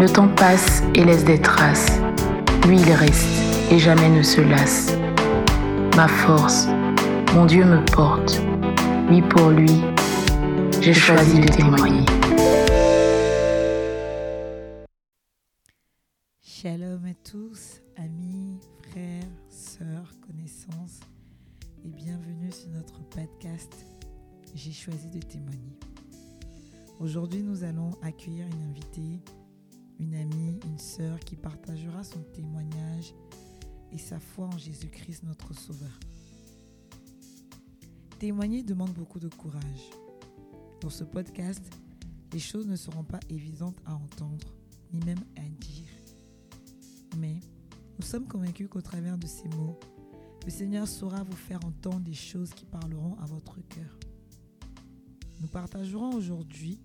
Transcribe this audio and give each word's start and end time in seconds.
Le 0.00 0.08
temps 0.08 0.28
passe 0.28 0.84
et 0.94 1.04
laisse 1.04 1.24
des 1.24 1.40
traces. 1.40 1.98
Lui, 2.68 2.80
il 2.80 2.92
reste 2.92 3.26
et 3.68 3.80
jamais 3.80 4.08
ne 4.08 4.22
se 4.22 4.40
lasse. 4.40 4.96
Ma 5.96 6.06
force, 6.06 6.68
mon 7.34 7.46
Dieu 7.46 7.64
me 7.64 7.84
porte. 7.84 8.40
Lui 9.08 9.22
pour 9.22 9.50
lui, 9.50 9.82
j'ai 10.80 10.94
choisi 10.94 11.40
de 11.40 11.48
témoigner. 11.48 12.04
Shalom 16.42 17.04
à 17.04 17.14
tous, 17.28 17.80
amis, 17.96 18.60
frères, 18.88 19.28
sœurs, 19.48 20.12
connaissances, 20.24 21.00
et 21.84 21.88
bienvenue 21.88 22.52
sur 22.52 22.68
notre 22.68 23.02
podcast 23.08 23.74
J'ai 24.54 24.72
choisi 24.72 25.10
de 25.10 25.18
témoigner. 25.18 25.76
Aujourd'hui, 27.00 27.42
nous 27.42 27.64
allons 27.64 27.90
accueillir 28.02 28.46
une 28.46 28.70
invitée, 28.70 29.20
une 29.98 30.14
amie, 30.14 30.60
une 30.64 30.78
sœur 30.78 31.18
qui 31.20 31.36
partagera 31.36 32.04
son 32.04 32.22
témoignage 32.32 33.14
et 33.92 33.98
sa 33.98 34.20
foi 34.20 34.46
en 34.46 34.58
Jésus-Christ, 34.58 35.24
notre 35.24 35.54
Sauveur. 35.54 35.98
Témoigner 38.18 38.62
demande 38.62 38.92
beaucoup 38.92 39.20
de 39.20 39.28
courage. 39.28 39.90
Dans 40.80 40.90
ce 40.90 41.04
podcast, 41.04 41.62
les 42.32 42.38
choses 42.38 42.66
ne 42.66 42.76
seront 42.76 43.04
pas 43.04 43.20
évidentes 43.28 43.78
à 43.86 43.94
entendre, 43.94 44.46
ni 44.92 45.00
même 45.04 45.24
à 45.36 45.42
dire. 45.42 45.88
Mais 47.18 47.40
nous 47.98 48.04
sommes 48.04 48.26
convaincus 48.26 48.68
qu'au 48.68 48.80
travers 48.80 49.18
de 49.18 49.26
ces 49.26 49.48
mots, 49.48 49.78
le 50.44 50.50
Seigneur 50.50 50.86
saura 50.86 51.24
vous 51.24 51.36
faire 51.36 51.64
entendre 51.64 52.00
des 52.00 52.14
choses 52.14 52.50
qui 52.50 52.64
parleront 52.64 53.16
à 53.18 53.26
votre 53.26 53.60
cœur. 53.68 53.98
Nous 55.40 55.48
partagerons 55.48 56.14
aujourd'hui 56.14 56.80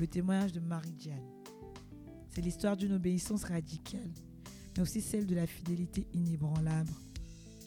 le 0.00 0.06
témoignage 0.06 0.52
de 0.52 0.60
Marie-Diane. 0.60 1.41
C'est 2.34 2.40
l'histoire 2.40 2.78
d'une 2.78 2.92
obéissance 2.92 3.44
radicale, 3.44 4.10
mais 4.74 4.82
aussi 4.82 5.02
celle 5.02 5.26
de 5.26 5.34
la 5.34 5.46
fidélité 5.46 6.06
inébranlable 6.14 6.90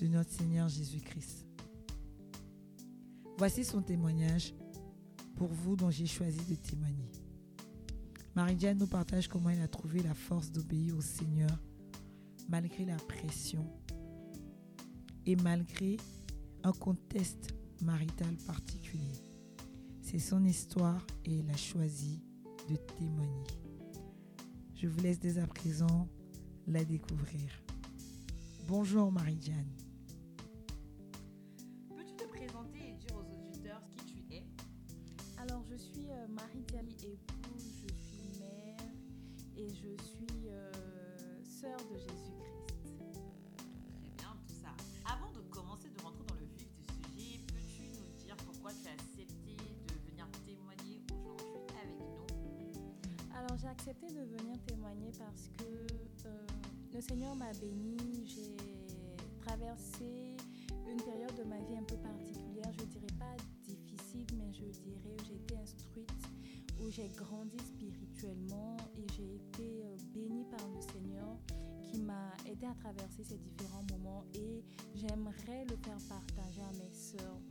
de 0.02 0.08
notre 0.08 0.31
Seigneur 0.31 0.67
Jésus-Christ. 0.67 1.45
Voici 3.38 3.63
son 3.63 3.83
témoignage 3.83 4.55
pour 5.36 5.49
vous 5.49 5.75
dont 5.75 5.91
j'ai 5.91 6.08
choisi 6.08 6.39
de 6.49 6.55
témoigner. 6.55 7.11
Marie-Diane 8.33 8.80
nous 8.80 8.88
partage 8.88 9.27
comment 9.27 9.52
elle 9.52 9.61
a 9.61 9.67
trouvé 9.67 10.02
la 10.02 10.16
force 10.16 10.52
d'obéir 10.52 10.97
au 10.97 11.02
Seigneur 11.02 11.52
malgré 12.49 12.86
la 12.86 12.97
pression 12.97 13.66
et 15.27 15.36
malgré 15.36 15.97
un 16.63 16.73
contexte 16.73 17.53
marital 17.81 18.36
particulier. 18.47 19.21
C'est 20.02 20.19
son 20.19 20.43
histoire 20.43 21.05
et 21.23 21.39
elle 21.39 21.49
a 21.52 21.58
choisi 21.58 22.19
de 22.69 22.75
témoigner. 22.75 23.64
Je 24.76 24.88
vous 24.88 25.00
laisse 25.00 25.20
dès 25.20 25.40
à 25.40 25.48
présent 25.48 26.09
la 26.68 26.84
découvrir. 26.84 27.49
Bonjour 28.67 29.10
Marie-Diane. 29.10 29.85
J'ai 53.65 53.71
accepté 53.71 54.08
de 54.14 54.21
venir 54.37 54.58
témoigner 54.67 55.11
parce 55.17 55.49
que 55.58 56.27
euh, 56.27 56.48
le 56.93 57.02
Seigneur 57.02 57.36
m'a 57.36 57.52
bénie. 57.53 57.98
J'ai 58.23 58.55
traversé 59.42 60.36
une 60.87 61.02
période 61.02 61.36
de 61.36 61.43
ma 61.45 61.58
vie 61.61 61.75
un 61.75 61.83
peu 61.83 61.98
particulière. 61.98 62.71
Je 62.77 62.86
dirais 62.86 63.17
pas 63.17 63.36
difficile, 63.64 64.27
mais 64.37 64.54
je 64.54 64.65
dirais 64.65 65.15
où 65.20 65.23
j'ai 65.25 65.36
été 65.36 65.58
instruite, 65.58 66.11
où 66.80 66.92
j'ai 66.92 67.09
grandi 67.15 67.58
spirituellement 67.58 68.77
et 68.99 69.05
j'ai 69.17 69.36
été 69.36 69.83
euh, 69.86 69.98
bénie 70.14 70.45
par 70.45 70.67
le 70.67 70.81
Seigneur 70.81 71.36
qui 71.81 72.02
m'a 72.02 72.33
aidé 72.45 72.67
à 72.67 72.75
traverser 72.75 73.23
ces 73.23 73.37
différents 73.37 73.86
moments 73.92 74.25
et 74.36 74.64
j'aimerais 74.93 75.65
le 75.65 75.75
faire 75.77 75.98
partager 76.08 76.61
à 76.61 76.71
mes 76.73 76.93
sœurs 76.93 77.42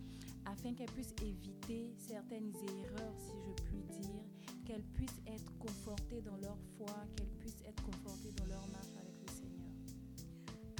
afin 0.44 0.74
qu'elles 0.74 0.92
puissent 0.92 1.14
éviter 1.22 1.92
certaines 1.98 2.52
erreurs, 2.54 3.14
si 3.18 3.32
je 3.48 3.62
puis 3.64 3.82
dire, 4.00 4.33
qu'elles 4.64 4.82
puissent 4.94 5.20
être 5.26 5.58
confortées 5.58 6.22
dans 6.22 6.36
leur 6.38 6.56
foi, 6.76 6.94
qu'elles 7.16 7.34
puissent 7.38 7.62
être 7.66 7.82
confortées 7.82 8.32
dans 8.32 8.46
leur 8.46 8.66
marche 8.68 8.96
avec 8.96 9.14
le 9.20 9.28
Seigneur. 9.32 9.68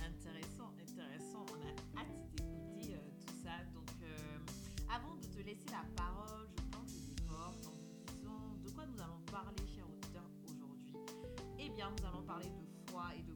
Intéressant, 0.00 0.72
intéressant. 0.81 1.45
On 1.53 1.61
a 1.61 2.00
hâte 2.00 2.09
d'écouter 2.34 2.94
euh, 2.94 3.11
tout 3.27 3.34
ça. 3.43 3.61
Donc, 3.75 3.91
euh, 4.03 4.39
avant 4.91 5.17
de 5.17 5.27
te 5.27 5.41
laisser 5.41 5.69
la 5.71 5.84
parole, 5.97 6.49
je 6.56 6.62
plante 6.73 6.89
le 6.89 7.15
décor 7.15 7.53
en 7.69 8.12
disant 8.12 8.56
de 8.65 8.71
quoi 8.71 8.87
nous 8.87 9.00
allons 9.00 9.21
parler, 9.31 9.67
chers 9.75 9.89
auditeurs, 9.89 10.31
aujourd'hui. 10.44 10.97
Eh 11.59 11.69
bien, 11.71 11.91
nous 11.99 12.06
allons 12.06 12.23
parler 12.23 12.49
de 12.49 12.91
foi 12.91 13.12
et 13.17 13.23
de 13.23 13.34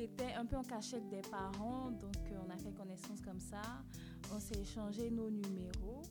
c'était 0.00 0.32
un 0.32 0.46
peu 0.46 0.56
en 0.56 0.62
cachette 0.62 1.06
des 1.08 1.20
parents. 1.30 1.90
Donc, 1.90 2.16
euh, 2.32 2.38
on 2.46 2.50
a 2.50 2.56
fait 2.56 2.72
connaissance 2.72 3.20
comme 3.20 3.38
ça. 3.38 3.60
On 4.34 4.40
s'est 4.40 4.58
échangé 4.60 5.10
nos 5.10 5.28
numéros. 5.28 6.02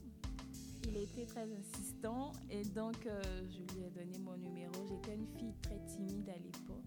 Il 0.86 0.96
était 0.96 1.26
très 1.26 1.46
insistant 1.52 2.32
et 2.48 2.64
donc 2.64 3.06
euh, 3.06 3.20
je 3.50 3.74
lui 3.74 3.84
ai 3.84 3.90
donné 3.90 4.18
mon 4.18 4.36
numéro. 4.36 4.72
J'étais 4.88 5.14
une 5.14 5.26
fille 5.26 5.54
très 5.62 5.78
timide 5.86 6.28
à 6.28 6.38
l'époque, 6.38 6.84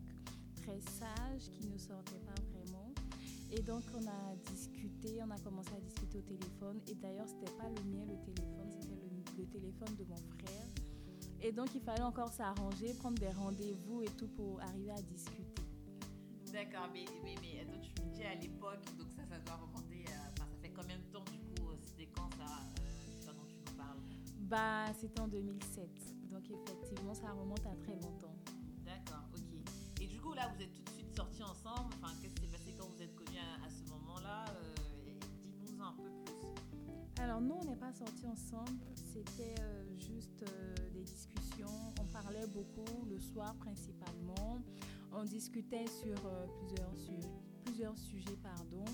très 0.56 0.80
sage, 0.82 1.52
qui 1.54 1.68
ne 1.68 1.78
sortait 1.78 2.20
pas 2.20 2.42
vraiment. 2.54 2.92
Et 3.52 3.62
donc 3.62 3.84
on 3.96 4.08
a 4.08 4.36
discuté, 4.52 5.22
on 5.22 5.30
a 5.30 5.38
commencé 5.40 5.70
à 5.78 5.80
discuter 5.80 6.18
au 6.18 6.22
téléphone. 6.22 6.82
Et 6.88 6.96
d'ailleurs, 6.96 7.28
c'était 7.28 7.56
pas 7.58 7.70
le 7.70 7.84
mien 7.92 8.04
le 8.06 8.18
téléphone, 8.26 8.70
c'était 8.72 8.96
le, 8.96 9.44
le 9.44 9.48
téléphone 9.48 9.96
de 9.96 10.06
mon 10.06 10.18
frère. 10.18 10.68
Et 11.42 11.52
donc 11.52 11.68
il 11.76 11.82
fallait 11.82 12.02
encore 12.02 12.32
s'arranger, 12.34 12.94
prendre 12.96 13.20
des 13.20 13.30
rendez-vous 13.30 14.02
et 14.02 14.10
tout 14.18 14.28
pour 14.28 14.60
arriver 14.62 14.92
à 14.92 15.02
discuter. 15.02 15.63
D'accord, 16.54 16.88
mais, 16.94 17.06
mais, 17.24 17.34
mais 17.42 17.62
attends, 17.62 17.82
tu 17.82 18.00
me 18.04 18.14
dis 18.14 18.24
à 18.24 18.36
l'époque, 18.36 18.86
donc 19.00 19.08
ça, 19.12 19.24
ça 19.28 19.40
doit 19.40 19.56
remonter, 19.56 20.06
euh, 20.08 20.30
enfin, 20.38 20.46
ça 20.48 20.56
fait 20.62 20.70
combien 20.70 20.98
de 20.98 21.04
temps 21.12 21.24
du 21.32 21.40
coup 21.40 21.72
euh, 21.72 21.76
C'était 21.82 22.08
quand 22.16 22.30
ça, 22.38 22.62
euh, 22.80 23.34
dont 23.34 23.46
tu 23.48 23.56
nous 23.58 23.76
parles? 23.76 23.98
Bah, 24.42 24.86
c'était 25.00 25.20
en 25.20 25.28
2007. 25.28 25.90
Donc 26.32 26.44
effectivement, 26.52 27.16
ça 27.16 27.32
remonte 27.32 27.66
à 27.66 27.76
très 27.84 27.96
longtemps. 27.96 28.36
D'accord, 28.86 29.24
ok. 29.34 30.02
Et 30.02 30.06
du 30.06 30.20
coup, 30.20 30.34
là, 30.34 30.52
vous 30.56 30.62
êtes 30.62 30.72
tout 30.74 30.84
de 30.84 30.90
suite 30.92 31.16
sortis 31.16 31.44
ensemble. 31.44 31.90
Enfin, 32.00 32.14
qu'est-ce 32.22 32.36
qui 32.36 32.42
s'est 32.42 32.52
passé 32.52 32.76
quand 32.78 32.88
vous 32.88 33.02
êtes 33.02 33.16
connus 33.16 33.40
à, 33.40 33.66
à 33.66 33.70
ce 33.72 33.84
moment-là 33.90 34.46
Euh, 34.50 35.10
et 35.10 35.18
Dis-nous 35.66 35.84
un 35.84 35.94
peu 35.94 36.04
plus. 36.04 37.22
Alors 37.22 37.42
nous, 37.42 37.56
on 37.56 37.66
n'est 37.66 37.76
pas 37.78 37.94
sortis 37.94 38.28
ensemble, 38.28 38.80
c'était 38.96 39.56
euh, 39.62 39.84
juste 39.98 40.44
euh, 40.44 40.76
des 40.94 41.04
discussions, 41.04 41.94
on 42.02 42.06
parlait 42.06 42.46
beaucoup 42.48 43.06
le 43.06 43.18
soir 43.20 43.56
principalement, 43.56 44.60
on 45.16 45.24
discutait 45.24 45.86
sur 45.88 46.16
euh, 46.26 46.46
plusieurs, 46.60 46.94
plusieurs 47.64 47.98
sujets, 47.98 48.38
pardon. 48.42 48.86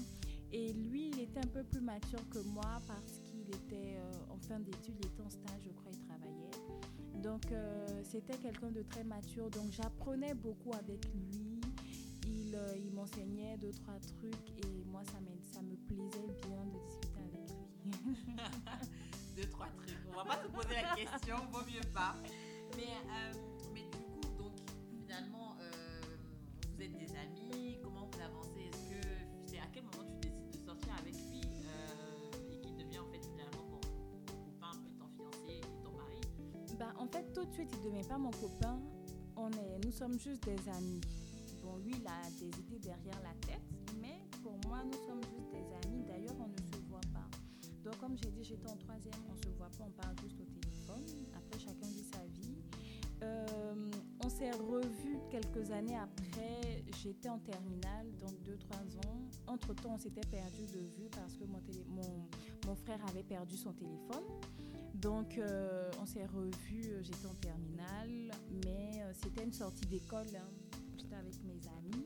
Et 0.51 0.73
lui, 0.73 1.09
il 1.09 1.19
était 1.19 1.39
un 1.39 1.47
peu 1.47 1.63
plus 1.63 1.81
mature 1.81 2.27
que 2.29 2.39
moi 2.39 2.81
parce 2.87 3.19
qu'il 3.19 3.47
était 3.47 3.97
euh, 3.97 4.11
en 4.33 4.37
fin 4.37 4.59
d'études, 4.59 4.95
il 4.99 5.05
était 5.05 5.21
en 5.21 5.29
stage, 5.29 5.61
je 5.63 5.69
crois, 5.71 5.91
il 5.91 5.99
travaillait. 5.99 7.21
Donc, 7.21 7.51
euh, 7.51 8.03
c'était 8.03 8.37
quelqu'un 8.37 8.71
de 8.71 8.81
très 8.83 9.03
mature. 9.03 9.49
Donc, 9.51 9.71
j'apprenais 9.71 10.33
beaucoup 10.33 10.73
avec 10.73 11.05
lui. 11.13 11.59
Il, 12.25 12.57
il 12.77 12.91
m'enseignait 12.93 13.57
deux, 13.57 13.71
trois 13.71 13.99
trucs 13.99 14.49
et 14.63 14.83
moi, 14.85 15.01
ça, 15.05 15.19
ça 15.51 15.61
me 15.61 15.75
plaisait 15.75 16.33
bien 16.47 16.65
de 16.65 16.79
discuter 16.87 17.19
avec 17.19 17.49
lui. 17.85 18.35
Deux, 19.35 19.49
trois 19.49 19.67
trucs. 19.67 19.97
On 20.11 20.17
va 20.17 20.25
pas 20.25 20.37
te 20.37 20.47
poser 20.51 20.75
la 20.75 20.95
question, 20.95 21.37
vaut 21.51 21.65
mieux 21.65 21.87
pas. 21.93 22.15
Mais, 22.75 22.85
mais 23.73 23.88
êtes 26.81 26.97
des 26.97 27.15
amis. 27.15 27.77
Comment 27.83 28.09
vous 28.11 28.21
avancez 28.21 28.61
Est-ce 28.61 28.89
que 28.89 29.07
c'est 29.45 29.59
à 29.59 29.67
quel 29.73 29.83
moment 29.83 30.03
tu 30.09 30.29
décides 30.29 30.51
de 30.51 30.57
sortir 30.65 30.93
avec 30.97 31.13
lui 31.13 31.41
euh, 31.43 32.53
et 32.53 32.59
qu'il 32.61 32.75
devient 32.77 32.99
en 32.99 33.07
fait 33.11 33.23
finalement 33.25 33.63
ton 33.69 34.37
copain, 34.37 34.71
puis 34.83 34.93
ton 34.93 35.07
fiancé 35.17 35.59
et 35.59 35.83
ton 35.83 35.91
mari? 35.91 36.21
Bah, 36.77 36.93
en 36.97 37.07
fait, 37.07 37.33
tout 37.33 37.45
de 37.45 37.51
suite, 37.53 37.69
il 37.73 37.79
ne 37.79 37.91
devient 37.91 38.07
pas 38.07 38.17
mon 38.17 38.31
copain. 38.31 38.79
On 39.35 39.49
est, 39.51 39.83
nous 39.83 39.91
sommes 39.91 40.19
juste 40.19 40.43
des 40.43 40.69
amis. 40.69 41.01
Bon, 41.63 41.77
lui, 41.77 41.93
il 41.99 42.07
a 42.07 42.29
des 42.39 42.47
idées 42.59 42.79
derrière 42.79 43.19
la 43.23 43.33
tête, 43.47 43.61
mais 44.01 44.19
pour 44.41 44.57
moi, 44.67 44.83
nous 44.85 44.99
sommes 45.05 45.21
juste 45.35 45.51
des 45.51 45.87
amis. 45.87 46.03
D'ailleurs, 46.05 46.35
on 46.39 46.47
ne 46.47 46.57
se 46.57 46.87
voit 46.89 46.99
pas. 47.13 47.27
Donc, 47.83 47.97
comme 47.99 48.17
j'ai 48.17 48.31
dit, 48.31 48.43
j'étais 48.43 48.69
en 48.69 48.77
troisième, 48.77 49.13
on 49.29 49.33
ne 49.33 49.41
se 49.41 49.49
voit 49.57 49.69
pas, 49.77 49.85
on 49.85 49.91
parle 49.91 50.15
juste 50.21 50.39
au 50.39 50.45
téléphone. 50.45 51.03
Après, 51.35 51.59
chacun 51.59 51.87
vit 51.87 52.05
sa 52.13 52.25
vie. 52.25 52.55
Euh, 53.23 53.91
on 54.29 54.37
s'est 54.37 54.51
revus 54.51 55.17
quelques 55.31 55.71
années 55.71 55.97
après. 55.97 56.83
J'étais 57.01 57.29
en 57.29 57.39
terminale, 57.39 58.05
donc 58.21 58.33
2-3 58.45 59.07
ans. 59.07 59.17
Entre-temps, 59.47 59.93
on 59.95 59.97
s'était 59.97 60.27
perdu 60.29 60.65
de 60.67 60.79
vue 60.79 61.09
parce 61.11 61.35
que 61.35 61.45
mon, 61.45 62.75
frère 62.75 62.99
avait 63.07 63.23
perdu 63.23 63.57
son 63.57 63.73
téléphone. 63.73 64.23
Donc, 64.93 65.37
euh, 65.37 65.89
on 65.99 66.05
s'est 66.05 66.25
revus, 66.27 66.91
euh, 66.91 67.01
j'étais 67.01 67.25
en 67.25 67.33
terminale, 67.35 68.31
mais 68.63 69.01
euh, 69.01 69.11
c'était 69.13 69.43
une 69.43 69.53
sortie 69.53 69.85
d'école. 69.87 70.27
hein. 70.35 70.77
J'étais 70.97 71.15
avec 71.15 71.33
mes 71.43 71.59
amis. 71.67 72.05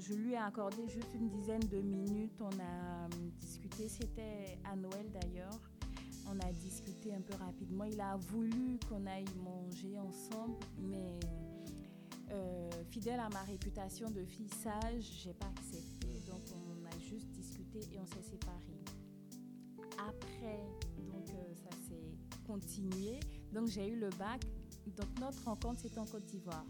Je 0.00 0.14
lui 0.14 0.32
ai 0.32 0.36
accordé 0.36 0.88
juste 0.88 1.14
une 1.14 1.28
dizaine 1.28 1.62
de 1.68 1.80
minutes. 1.80 2.40
On 2.40 2.58
a 2.58 3.08
discuté, 3.38 3.88
c'était 3.88 4.58
à 4.64 4.74
Noël 4.74 5.06
d'ailleurs. 5.12 5.60
On 6.30 6.38
a 6.40 6.52
discuté 6.52 7.14
un 7.14 7.20
peu 7.20 7.34
rapidement. 7.36 7.84
Il 7.84 8.00
a 8.00 8.16
voulu 8.16 8.78
qu'on 8.88 9.06
aille 9.06 9.24
manger 9.42 9.98
ensemble, 9.98 10.58
mais 10.78 11.18
euh, 12.30 12.70
fidèle 12.90 13.20
à 13.20 13.28
ma 13.30 13.42
réputation 13.42 14.10
de 14.10 14.24
fille 14.24 14.50
sage, 14.62 15.04
j'ai 15.22 15.32
pas 15.32 15.46
accepté. 15.46 16.08
Donc, 16.26 16.42
on 16.54 16.84
a 16.84 16.98
juste 16.98 17.30
discuté 17.30 17.80
et 17.94 17.98
on 17.98 18.06
s'est 18.06 18.22
séparés. 18.22 18.84
Après, 19.98 20.60
donc 21.10 21.28
euh, 21.30 21.54
ça 21.54 21.70
s'est 21.88 22.14
continué. 22.46 23.18
Donc 23.52 23.68
j'ai 23.68 23.88
eu 23.88 23.98
le 23.98 24.10
bac. 24.10 24.40
Donc 24.96 25.08
notre 25.20 25.44
rencontre 25.44 25.80
c'était 25.80 25.98
en 25.98 26.06
Côte 26.06 26.24
d'Ivoire. 26.26 26.64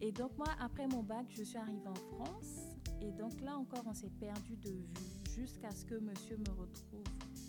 Et 0.00 0.10
donc 0.12 0.36
moi 0.36 0.48
après 0.60 0.86
mon 0.88 1.02
bac, 1.02 1.26
je 1.30 1.44
suis 1.44 1.58
arrivée 1.58 1.88
en 1.88 1.94
France. 1.94 2.76
Et 3.00 3.12
donc 3.12 3.40
là 3.40 3.56
encore, 3.56 3.84
on 3.86 3.94
s'est 3.94 4.10
perdu 4.18 4.56
de 4.56 4.70
vue 4.70 5.36
jusqu'à 5.36 5.70
ce 5.70 5.84
que 5.84 5.94
monsieur 5.94 6.36
me 6.36 6.50
retrouve 6.50 7.04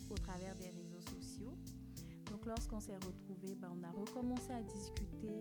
au 0.10 0.16
travers 0.16 0.56
des 0.56 0.68
réseaux. 0.68 0.82
Donc 2.44 2.57
lorsqu'on 2.57 2.80
s'est 2.81 2.98
retrouvés, 2.98 3.56
ben, 3.56 3.69
on 3.72 3.84
a 3.86 3.92
recommencé 3.92 4.51
à 4.51 4.62
discuter. 4.63 5.40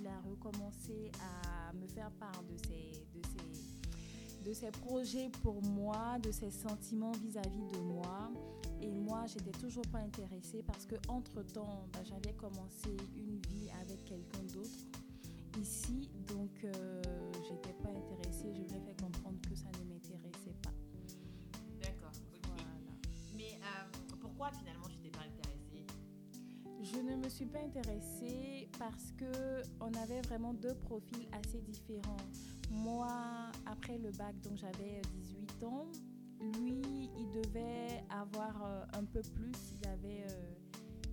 Il 0.00 0.06
a 0.08 0.18
recommencé 0.28 1.12
à 1.20 1.72
me 1.74 1.86
faire 1.86 2.10
part 2.12 2.42
de 2.42 2.56
ses, 2.56 3.06
de 3.14 3.22
ses, 3.24 4.42
de 4.42 4.52
ses 4.52 4.70
projets 4.72 5.30
pour 5.44 5.62
moi, 5.62 6.18
de 6.18 6.32
ses 6.32 6.50
sentiments 6.50 7.12
vis-à-vis 7.12 7.68
de 7.68 7.78
moi. 7.78 8.32
Et 8.82 8.90
moi, 8.90 9.26
j'étais 9.26 9.56
toujours 9.60 9.86
pas 9.92 9.98
intéressée 9.98 10.64
parce 10.66 10.86
que 10.86 10.96
entre 11.06 11.40
temps, 11.44 11.86
j'avais 12.02 12.34
commencé 12.34 12.96
une 13.14 13.38
vie 13.48 13.70
avec 13.82 14.04
quelqu'un 14.04 14.42
d'autre 14.52 14.70
ici, 15.60 16.10
donc 16.34 16.64
euh, 16.64 17.02
j'étais 17.48 17.74
pas 17.74 17.90
intéressée. 17.90 18.52
Je 18.54 18.62
lui 18.62 18.76
ai 18.76 18.80
fait 18.80 19.00
comprendre 19.00 19.38
que 19.48 19.54
ça 19.54 19.68
ne 19.78 19.92
m'intéressait 19.92 20.56
pas. 20.64 20.72
D'accord. 21.80 22.12
Voilà. 22.42 22.64
Mais 23.36 23.54
euh, 23.62 24.16
pourquoi 24.20 24.50
finalement 24.50 24.79
Je 26.92 26.98
ne 26.98 27.14
me 27.14 27.28
suis 27.28 27.46
pas 27.46 27.60
intéressée 27.60 28.68
parce 28.78 29.12
que 29.16 29.62
on 29.80 29.92
avait 30.02 30.20
vraiment 30.22 30.52
deux 30.54 30.74
profils 30.74 31.28
assez 31.32 31.60
différents. 31.60 32.16
Moi, 32.70 33.06
après 33.66 33.96
le 33.98 34.10
bac, 34.10 34.34
donc 34.40 34.56
j'avais 34.56 35.00
18 35.14 35.64
ans. 35.64 35.86
Lui, 36.40 37.10
il 37.16 37.30
devait 37.42 38.02
avoir 38.10 38.64
euh, 38.64 38.84
un 38.94 39.04
peu 39.04 39.20
plus. 39.20 39.52
Il 39.80 39.88
avait, 39.88 40.24
euh, 40.30 40.54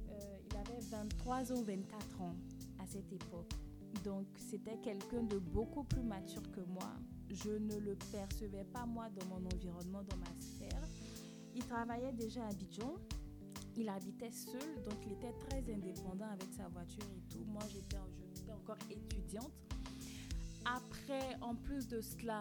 euh, 0.09 0.37
il 0.49 0.57
avait 0.57 0.79
23 0.79 1.51
ou 1.51 1.63
24 1.63 2.21
ans 2.21 2.35
à 2.79 2.87
cette 2.87 3.11
époque. 3.11 3.51
Donc, 4.03 4.25
c'était 4.37 4.77
quelqu'un 4.77 5.23
de 5.23 5.37
beaucoup 5.37 5.83
plus 5.83 6.03
mature 6.03 6.43
que 6.53 6.61
moi. 6.61 6.93
Je 7.29 7.51
ne 7.51 7.77
le 7.77 7.95
percevais 8.11 8.63
pas, 8.63 8.85
moi, 8.85 9.09
dans 9.09 9.25
mon 9.27 9.45
environnement, 9.45 10.01
dans 10.01 10.17
ma 10.17 10.39
sphère. 10.39 10.81
Il 11.55 11.63
travaillait 11.65 12.13
déjà 12.13 12.45
à 12.45 12.49
Abidjan. 12.49 12.95
Il 13.77 13.87
habitait 13.89 14.31
seul, 14.31 14.81
donc 14.83 14.95
il 15.05 15.13
était 15.13 15.33
très 15.47 15.59
indépendant 15.71 16.29
avec 16.31 16.51
sa 16.55 16.67
voiture 16.67 17.03
et 17.15 17.21
tout. 17.29 17.45
Moi, 17.45 17.61
j'étais 17.71 17.97
encore 18.51 18.77
étudiante. 18.89 19.51
Après, 20.65 21.37
en 21.41 21.55
plus 21.55 21.87
de 21.87 22.01
cela, 22.01 22.39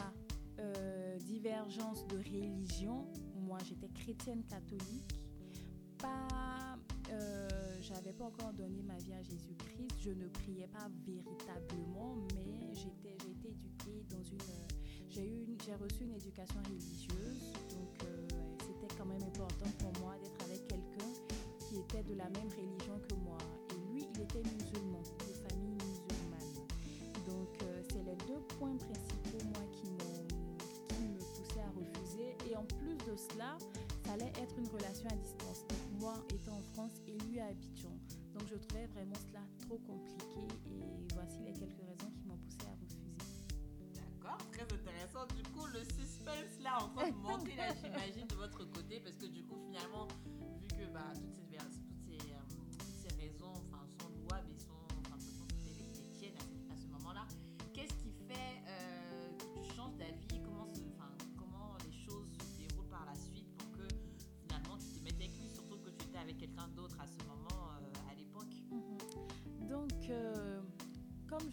euh, 0.58 1.18
divergence 1.18 2.06
de 2.06 2.16
religion. 2.16 3.06
Moi, 3.34 3.58
j'étais 3.68 3.88
chrétienne 3.88 4.42
catholique. 4.44 5.20
Pas, 5.98 6.78
euh, 7.10 7.48
j'avais 7.82 8.12
pas 8.12 8.24
encore 8.24 8.54
donné 8.54 8.82
ma 8.82 8.96
vie 8.96 9.12
à 9.12 9.22
Jésus-Christ. 9.22 9.90
Je 10.00 10.10
ne 10.10 10.28
priais 10.28 10.68
pas 10.68 10.88
véritablement, 11.06 12.16
mais 12.34 12.72
j'étais, 12.72 13.16
j'ai 13.22 13.32
été 13.32 13.48
éduquée 13.48 14.04
dans 14.08 14.22
une, 14.22 14.38
j'ai 15.10 15.28
eu, 15.28 15.46
j'ai 15.64 15.74
reçu 15.74 16.04
une 16.04 16.14
éducation 16.14 16.60
religieuse. 16.64 17.52
Donc, 17.70 18.04
euh, 18.04 18.26
c'était 18.60 18.94
quand 18.96 19.06
même 19.06 19.22
important 19.22 19.70
pour 19.78 19.92
moi 20.02 20.16
d'être 20.22 20.35
était 21.81 22.02
de 22.02 22.14
la 22.14 22.28
même 22.31 22.49
religion 22.49 22.99
que 23.08 23.14
moi. 23.17 23.38
Et 23.70 23.93
lui, 23.93 24.06
il 24.14 24.20
était 24.20 24.43
musulman, 24.43 25.02
de 25.02 25.32
famille 25.48 25.74
musulmane. 25.74 26.55
Donc, 27.27 27.62
euh, 27.62 27.82
c'est 27.91 28.03
les 28.03 28.17
deux 28.27 28.41
points 28.58 28.77
principaux, 28.77 29.44
moi, 29.53 29.62
qui, 29.72 29.91
qui 30.94 31.03
me 31.03 31.19
poussaient 31.19 31.60
à 31.60 31.70
refuser. 31.70 32.36
Et 32.50 32.56
en 32.56 32.65
plus 32.65 32.96
de 32.96 33.17
cela, 33.17 33.56
ça 34.05 34.12
allait 34.12 34.32
être 34.41 34.56
une 34.58 34.69
relation 34.69 35.08
à 35.10 35.17
distance. 35.17 35.65
Donc, 35.69 36.00
moi 36.00 36.15
étant 36.32 36.56
en 36.56 36.62
France 36.74 37.00
et 37.06 37.19
lui 37.27 37.41
à 37.41 37.46
Abidjan. 37.46 37.91
Donc, 38.34 38.48
je 38.48 38.56
trouvais 38.56 38.86
vraiment 38.86 39.17
cela 39.29 39.41
trop 39.67 39.79
compliqué. 39.79 40.46
Et 40.70 41.15
voici 41.15 41.39
les 41.41 41.53
quelques 41.53 41.82
raisons 41.82 42.10
qui 42.15 42.27
m'ont 42.29 42.36
poussé 42.39 42.58
à 42.67 42.74
refuser. 42.81 43.17
D'accord, 43.94 44.39
très 44.53 44.62
intéressant. 44.62 45.27
Du 45.34 45.43
coup, 45.53 45.67
le 45.67 45.84
suspense 45.84 46.60
là 46.62 46.79
en 46.82 46.89
train 46.91 47.10
de 47.10 47.17
monter 47.17 47.56
là, 47.56 47.72
j'imagine, 47.82 48.27
de 48.27 48.34
votre 48.34 48.65
côté, 48.70 49.00
parce 49.00 49.17
que 49.17 49.27
du 49.27 49.43
coup, 49.44 49.56
finalement, 49.67 50.06
vu 50.60 50.69
que 50.69 50.93
bah, 50.93 51.12
toutes, 51.15 51.32
ces, 51.34 51.45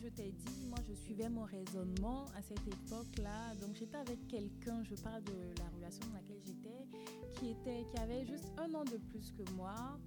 je 0.04 0.10
t'ai 0.10 0.32
dit, 0.32 0.66
moi 0.68 0.80
je 0.88 0.94
suivais 0.94 1.30
mon 1.30 1.44
raisonnement 1.44 2.26
à 2.36 2.42
cette 2.42 2.68
époque-là. 2.68 3.56
Donc, 3.62 3.76
j'étais 3.76 3.98
avec 3.98 4.28
quelqu'un, 4.28 4.84
je 4.84 4.96
parle 4.96 5.24
de 5.24 5.60
la 5.60 5.70
relation 5.78 6.02
dans 6.08 6.16
laquelle 6.16 6.42
j'étais, 6.46 7.40
qui, 7.40 7.52
était, 7.52 7.86
qui 7.90 7.98
avait 8.02 8.26
juste 8.26 8.52
un 8.58 8.74
an 8.74 8.84
de 8.84 8.98
plus 8.98 9.32
que 9.32 9.50
moi, 9.54 9.98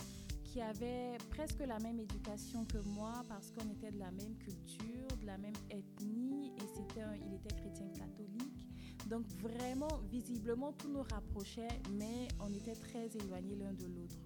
qui 0.45 0.61
avait 0.61 1.17
presque 1.31 1.61
la 1.61 1.79
même 1.79 1.99
éducation 1.99 2.65
que 2.67 2.79
moi 2.79 3.13
parce 3.29 3.51
qu'on 3.51 3.69
était 3.71 3.91
de 3.91 3.99
la 3.99 4.11
même 4.11 4.37
culture, 4.37 5.17
de 5.21 5.27
la 5.27 5.39
même 5.39 5.57
ethnie 5.71 6.53
et 6.57 6.67
c'était 6.75 7.07
il 7.27 7.35
était 7.35 7.55
chrétien 7.55 7.89
catholique. 7.89 8.69
Donc, 9.09 9.25
vraiment, 9.41 10.01
visiblement, 10.11 10.73
tout 10.73 10.89
nous 10.89 11.05
rapprochait, 11.11 11.69
mais 11.93 12.29
on 12.41 12.53
était 12.53 12.75
très 12.75 13.07
éloignés 13.17 13.57
l'un 13.57 13.73
de 13.73 13.87
l'autre. 13.87 14.17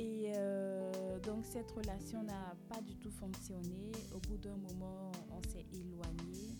Et 0.00 0.32
euh, 0.34 1.18
donc 1.20 1.44
cette 1.44 1.70
relation 1.72 2.22
n'a 2.22 2.56
pas 2.70 2.80
du 2.80 2.96
tout 2.96 3.10
fonctionné. 3.10 3.92
Au 4.14 4.18
bout 4.18 4.38
d'un 4.38 4.56
moment, 4.56 5.12
on 5.30 5.42
s'est 5.46 5.66
éloigné 5.74 6.56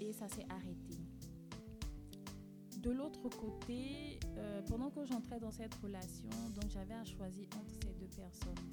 et 0.00 0.12
ça 0.12 0.28
s'est 0.28 0.46
arrêté. 0.48 0.96
De 2.80 2.92
l'autre 2.92 3.28
côté, 3.30 4.20
euh, 4.36 4.62
pendant 4.68 4.90
que 4.90 5.04
j'entrais 5.04 5.40
dans 5.40 5.50
cette 5.50 5.74
relation, 5.82 6.30
donc 6.54 6.70
j'avais 6.70 6.94
à 6.94 7.04
choisir 7.04 7.48
entre 7.58 7.74
ces 7.82 7.92
deux 7.94 8.14
personnes. 8.14 8.70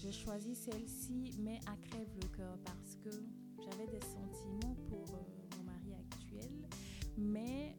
J'ai 0.00 0.12
choisi 0.12 0.54
celle-ci, 0.54 1.34
mais 1.40 1.58
à 1.66 1.74
crève 1.88 2.14
le 2.22 2.28
cœur 2.28 2.56
parce 2.64 2.94
que 3.02 3.10
j'avais 3.58 3.88
des 3.88 4.06
sentiments 4.06 4.76
pour 4.88 5.16
euh, 5.16 5.56
mon 5.56 5.64
mari 5.64 5.94
actuel, 6.12 6.52
mais 7.16 7.76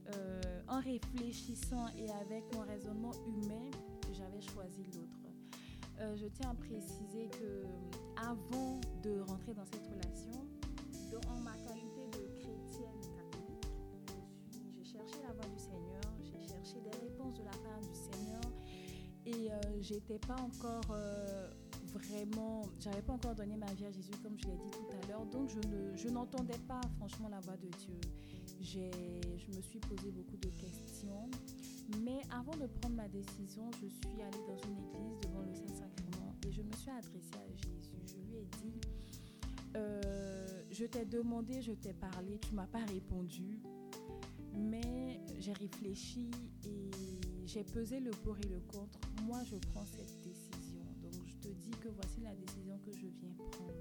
en 0.68 0.82
réfléchissant 0.82 1.88
et 1.98 2.12
avec 2.12 2.44
mon 2.54 2.66
raisonnement 2.66 3.14
humain, 3.26 3.72
j'avais 4.12 4.42
choisi 4.42 4.84
l'autre. 4.94 5.19
Euh, 6.02 6.16
je 6.16 6.28
tiens 6.28 6.52
à 6.52 6.56
préciser 6.56 7.28
que 7.30 7.64
avant 8.16 8.80
de 9.04 9.20
rentrer 9.22 9.54
dans 9.54 9.66
cette 9.66 9.86
relation, 9.88 10.46
dans- 11.12 11.32
en 11.34 11.40
ma 11.42 11.54
qualité 11.58 12.08
de 12.14 12.28
chrétienne 12.40 13.02
catholique, 13.16 13.68
j'ai 14.78 14.84
cherché 14.84 15.16
la 15.28 15.34
voix 15.34 15.46
du 15.46 15.60
Seigneur, 15.60 16.02
j'ai 16.24 16.40
cherché 16.48 16.80
des 16.82 16.98
réponses 17.06 17.34
de 17.36 17.44
la 17.44 17.52
part 17.52 17.80
du 17.82 17.94
Seigneur 17.94 18.42
et 19.26 19.52
euh, 19.52 19.82
j'étais 19.82 20.20
pas 20.20 20.36
encore 20.40 20.90
euh, 20.92 21.50
vraiment, 21.94 22.62
j'avais 22.80 23.02
pas 23.02 23.14
encore 23.14 23.36
donné 23.36 23.58
ma 23.58 23.72
vie 23.74 23.86
à 23.86 23.92
Jésus 23.92 24.12
comme 24.24 24.38
je 24.38 24.46
l'ai 24.46 24.56
dit 24.58 24.70
tout 24.72 24.88
à 25.04 25.08
l'heure, 25.08 25.26
donc 25.26 25.50
je 25.50 25.60
ne, 25.68 25.96
je 25.98 26.08
n'entendais 26.08 26.58
pas 26.68 26.82
franchement 26.98 27.28
la 27.30 27.40
voix 27.42 27.58
de 27.58 27.68
Dieu. 27.78 28.00
Je 28.62 29.56
me 29.56 29.62
suis 29.62 29.80
posé 29.80 30.12
beaucoup 30.12 30.38
de 30.38 30.50
questions, 30.50 31.30
mais 31.98 32.22
avant 32.32 32.56
de 32.56 32.68
prendre 32.68 32.96
ma 32.96 33.08
décision, 33.08 33.70
je 33.82 33.88
suis 33.88 34.22
allée 34.22 34.44
dans 34.48 34.58
une 34.70 34.78
église 34.78 35.20
devant 35.22 35.42
le 35.42 35.54
Saint-Sacrement 35.54 36.36
et 36.46 36.52
je 36.52 36.62
me 36.62 36.72
suis 36.74 36.92
adressée 36.92 37.36
à 37.36 37.56
Jésus. 37.56 37.92
Je 38.06 38.18
lui 38.18 38.38
ai 38.38 38.46
dit, 38.62 38.80
euh, 39.76 40.64
je 40.72 40.86
t'ai 40.86 41.06
demandé, 41.06 41.62
je 41.62 41.72
t'ai 41.72 41.94
parlé, 41.94 42.40
tu 42.40 42.54
m'as 42.54 42.68
pas 42.68 42.86
répondu, 42.86 43.60
mais 44.54 45.20
j'ai 45.40 45.54
réfléchi 45.54 46.30
et 46.66 46.90
j'ai 47.46 47.64
pesé 47.64 48.00
le 48.00 48.12
pour 48.12 48.38
et 48.38 48.48
le 48.48 48.60
contre. 48.60 49.00
Moi, 49.24 49.44
je 49.44 49.56
prends 49.72 49.86
cette 49.86 50.22
décision. 50.22 50.84
Donc, 51.02 51.14
je 51.26 51.36
te 51.36 51.48
dis 51.48 51.72
que 51.82 51.90
voici 51.90 52.22
la 52.22 52.36
décision 52.36 52.78
que 52.86 52.92
je 52.92 53.08
viens 53.08 53.34
prendre. 53.52 53.74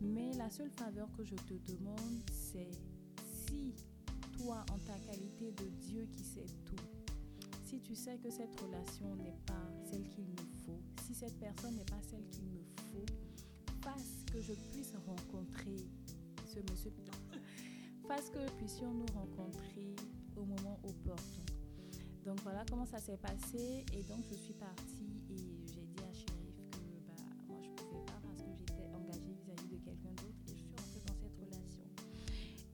Mais 0.00 0.32
la 0.34 0.50
seule 0.50 0.70
faveur 0.70 1.08
que 1.16 1.24
je 1.24 1.34
te 1.34 1.54
demande, 1.72 2.22
c'est 2.30 2.70
si 3.46 3.74
toi, 4.38 4.64
en 4.72 4.78
ta 4.78 4.98
qualité 4.98 5.52
de 5.52 5.68
Dieu 5.80 6.06
qui 6.12 6.22
sait 6.22 6.46
tout, 6.64 6.93
si 7.74 7.80
tu 7.80 7.96
sais 7.96 8.16
que 8.18 8.30
cette 8.30 8.60
relation 8.60 9.16
n'est 9.16 9.36
pas 9.46 9.66
celle 9.90 10.08
qu'il 10.08 10.22
me 10.22 10.36
faut, 10.64 10.78
si 11.04 11.12
cette 11.12 11.36
personne 11.40 11.74
n'est 11.74 11.84
pas 11.84 12.00
celle 12.08 12.24
qu'il 12.28 12.44
me 12.44 12.62
faut, 12.76 13.04
fasse 13.82 14.24
que 14.32 14.40
je 14.40 14.52
puisse 14.52 14.92
rencontrer 15.04 15.78
ce 16.46 16.60
monsieur, 16.70 16.92
fasse 18.08 18.30
que 18.30 18.48
puissions 18.58 18.94
nous 18.94 19.06
rencontrer 19.12 19.96
au 20.36 20.44
moment 20.44 20.78
opportun. 20.84 21.42
Donc 22.24 22.38
voilà 22.44 22.64
comment 22.70 22.86
ça 22.86 23.00
s'est 23.00 23.16
passé 23.16 23.84
et 23.92 24.02
donc 24.04 24.22
je 24.30 24.34
suis 24.36 24.54
partie 24.54 25.20
et 25.30 25.66
j'ai 25.66 25.82
dit 25.82 26.04
à 26.08 26.12
Shérif 26.12 26.54
que 26.70 26.78
bah, 27.08 27.14
moi 27.48 27.58
je 27.60 27.70
pouvais 27.70 28.04
pas 28.04 28.20
parce 28.22 28.40
que 28.40 28.54
j'étais 28.56 28.86
engagée 28.94 29.34
vis-à-vis 29.42 29.78
de 29.78 29.84
quelqu'un 29.84 30.10
d'autre 30.10 30.38
et 30.46 30.52
je 30.52 30.62
suis 30.62 30.70
rentrée 30.70 31.00
dans 31.06 31.16
cette 31.20 31.36
relation. 31.44 31.84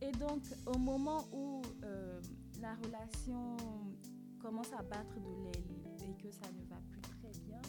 Et 0.03 0.13
donc 0.13 0.43
au 0.67 0.79
moment 0.79 1.25
où 1.33 1.63
euh, 1.85 2.21
la 2.61 2.75
relation 2.75 3.57
commence 4.43 4.73
à 4.73 4.83
battre 4.83 5.15
de 5.21 5.45
l'aile 5.45 6.09
et 6.09 6.23
que 6.23 6.31
ça 6.31 6.47
ne 6.53 6.65
va 6.69 6.77
plus 6.91 7.01
très 7.01 7.41
bien, 7.47 7.61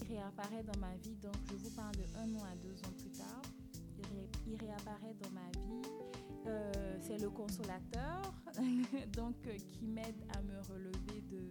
il 0.00 0.08
réapparaît 0.16 0.62
dans 0.62 0.78
ma 0.80 0.94
vie, 0.96 1.16
donc 1.22 1.34
je 1.48 1.54
vous 1.56 1.70
parle 1.70 1.94
de 1.96 2.04
un 2.18 2.34
an 2.38 2.44
à 2.44 2.56
deux 2.56 2.74
ans 2.86 2.92
plus 2.98 3.10
tard, 3.10 3.42
il, 3.98 4.04
ré- 4.16 4.30
il 4.46 4.56
réapparaît 4.56 5.14
dans 5.22 5.30
ma 5.30 5.50
vie. 5.50 5.88
Euh, 6.46 6.96
c'est 7.02 7.18
le 7.18 7.28
consolateur, 7.28 8.32
donc 9.14 9.36
euh, 9.46 9.56
qui 9.58 9.84
m'aide 9.86 10.16
à 10.34 10.40
me 10.42 10.58
relever 10.72 11.20
de 11.30 11.50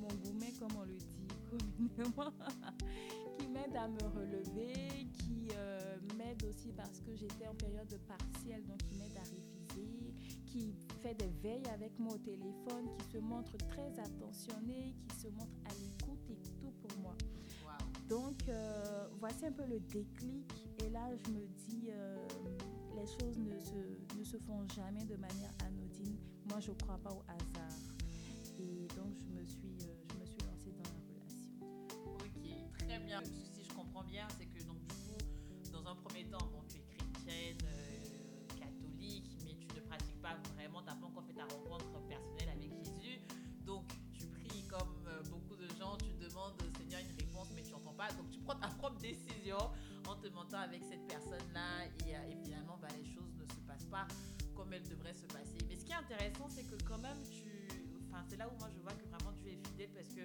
mon 0.00 0.06
goumet, 0.24 0.52
comme 0.60 0.76
on 0.78 0.84
le 0.84 0.96
dit 0.96 1.26
communément, 1.50 2.30
qui 3.38 3.48
m'aide 3.48 3.74
à 3.74 3.88
me 3.88 4.00
relever, 4.14 5.08
qui 5.12 5.48
euh, 5.56 5.96
m'aide 6.16 6.44
aussi 6.44 6.72
parce 6.76 7.00
que 7.00 7.16
j'étais 7.16 7.48
en 7.48 7.54
période 7.54 7.88
de 7.88 7.96
partiel, 7.96 8.64
donc 8.66 8.78
qui 8.78 8.94
m'aide 8.96 9.16
à 9.16 9.22
réviser, 9.22 10.14
qui 10.46 10.72
fait 11.06 11.14
des 11.14 11.30
veilles 11.40 11.68
avec 11.72 11.96
moi 12.00 12.14
au 12.14 12.18
téléphone, 12.18 12.88
qui 12.98 13.12
se 13.12 13.18
montre 13.18 13.56
très 13.68 14.00
attentionné, 14.00 14.94
qui 15.08 15.16
se 15.16 15.28
montre 15.28 15.54
à 15.64 15.72
l'écoute 15.74 16.30
et 16.30 16.36
tout 16.42 16.72
pour 16.82 16.98
moi. 16.98 17.14
Donc, 18.08 18.48
euh, 18.48 19.06
voici 19.20 19.46
un 19.46 19.52
peu 19.52 19.64
le 19.66 19.78
déclic. 19.80 20.52
Et 20.84 20.90
là, 20.90 21.08
je 21.24 21.30
me 21.30 21.46
dis, 21.46 21.90
euh, 21.90 22.16
les 22.96 23.06
choses 23.06 23.38
ne 23.38 23.58
se, 23.58 24.18
ne 24.18 24.24
se 24.24 24.36
font 24.38 24.66
jamais 24.74 25.04
de 25.04 25.16
manière 25.16 25.52
anodine. 25.64 26.16
Moi, 26.48 26.58
je 26.60 26.70
ne 26.70 26.76
crois 26.76 26.98
pas 26.98 27.12
au 27.12 27.22
hasard. 27.28 27.78
Et 28.58 28.88
donc, 28.96 29.14
je 29.20 29.28
me 29.38 29.44
suis, 29.44 29.76
euh, 29.82 29.94
je 30.10 30.20
me 30.20 30.26
suis 30.26 30.40
lancée 30.40 30.72
dans 30.72 30.90
la 30.90 30.98
relation. 31.08 31.66
Ok, 32.18 32.78
très 32.78 32.98
bien. 32.98 33.20
Si 33.54 33.62
je 33.62 33.72
comprends 33.74 34.04
bien, 34.04 34.26
c'est 34.38 34.46
que 34.46 34.55
pas 53.90 54.06
comme 54.54 54.72
elles 54.72 54.88
devraient 54.88 55.14
se 55.14 55.26
passer. 55.26 55.58
Mais 55.68 55.76
ce 55.76 55.84
qui 55.84 55.92
est 55.92 55.96
intéressant, 55.96 56.48
c'est 56.48 56.64
que 56.64 56.76
quand 56.84 56.98
même, 56.98 57.20
tu... 57.30 57.68
Enfin, 58.08 58.24
c'est 58.28 58.36
là 58.36 58.48
où 58.48 58.58
moi 58.58 58.68
je 58.74 58.80
vois 58.80 58.92
que 58.92 59.04
vraiment 59.08 59.32
Dieu 59.42 59.52
est 59.52 59.66
fidèle 59.68 59.90
parce 59.94 60.08
que 60.08 60.24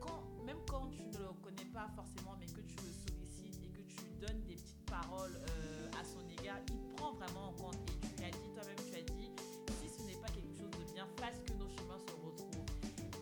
quand, 0.00 0.22
même 0.44 0.58
quand 0.68 0.88
tu 0.88 1.02
ne 1.02 1.18
le 1.18 1.32
connais 1.42 1.64
pas 1.72 1.88
forcément, 1.96 2.36
mais 2.38 2.46
que 2.46 2.60
tu 2.60 2.76
le 2.84 2.92
sollicites 2.92 3.60
et 3.64 3.68
que 3.68 3.82
tu 3.82 4.04
donnes 4.20 4.42
des 4.44 4.56
petites 4.56 4.84
paroles 4.86 5.34
euh, 5.48 5.88
à 5.98 6.04
son 6.04 6.20
égard, 6.28 6.60
il 6.68 6.94
prend 6.96 7.12
vraiment 7.14 7.48
en 7.48 7.52
compte. 7.52 7.78
Et 7.88 7.96
tu 8.00 8.22
l'as 8.22 8.30
dit 8.30 8.50
toi-même, 8.52 8.76
tu 8.76 8.96
as 8.98 9.02
dit, 9.16 9.30
si 9.80 9.88
ce 9.88 10.02
n'est 10.02 10.20
pas 10.20 10.28
quelque 10.28 10.54
chose 10.54 10.70
de 10.70 10.92
bien, 10.92 11.06
fasse 11.18 11.40
que 11.46 11.52
nos 11.54 11.68
chemins 11.68 11.98
se 11.98 12.12
retrouvent. 12.12 12.68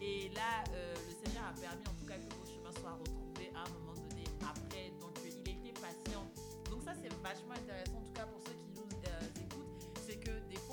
Et 0.01 0.31
là, 0.31 0.65
euh, 0.75 0.95
le 1.07 1.15
Seigneur 1.15 1.47
a 1.47 1.55
permis 1.55 1.87
en 1.87 1.95
tout 1.95 2.07
cas 2.07 2.19
que 2.19 2.35
vos 2.35 2.47
chemins 2.47 2.73
soient 2.81 2.99
retrouvés 2.99 3.53
à 3.55 3.63
un 3.63 3.71
moment 3.79 3.95
donné. 3.95 4.25
Après, 4.43 4.91
donc 4.99 5.15
il 5.25 5.31
été 5.49 5.73
patient. 5.79 6.27
Donc 6.71 6.83
ça, 6.83 6.93
c'est 6.95 7.13
vachement 7.23 7.55
intéressant, 7.55 8.02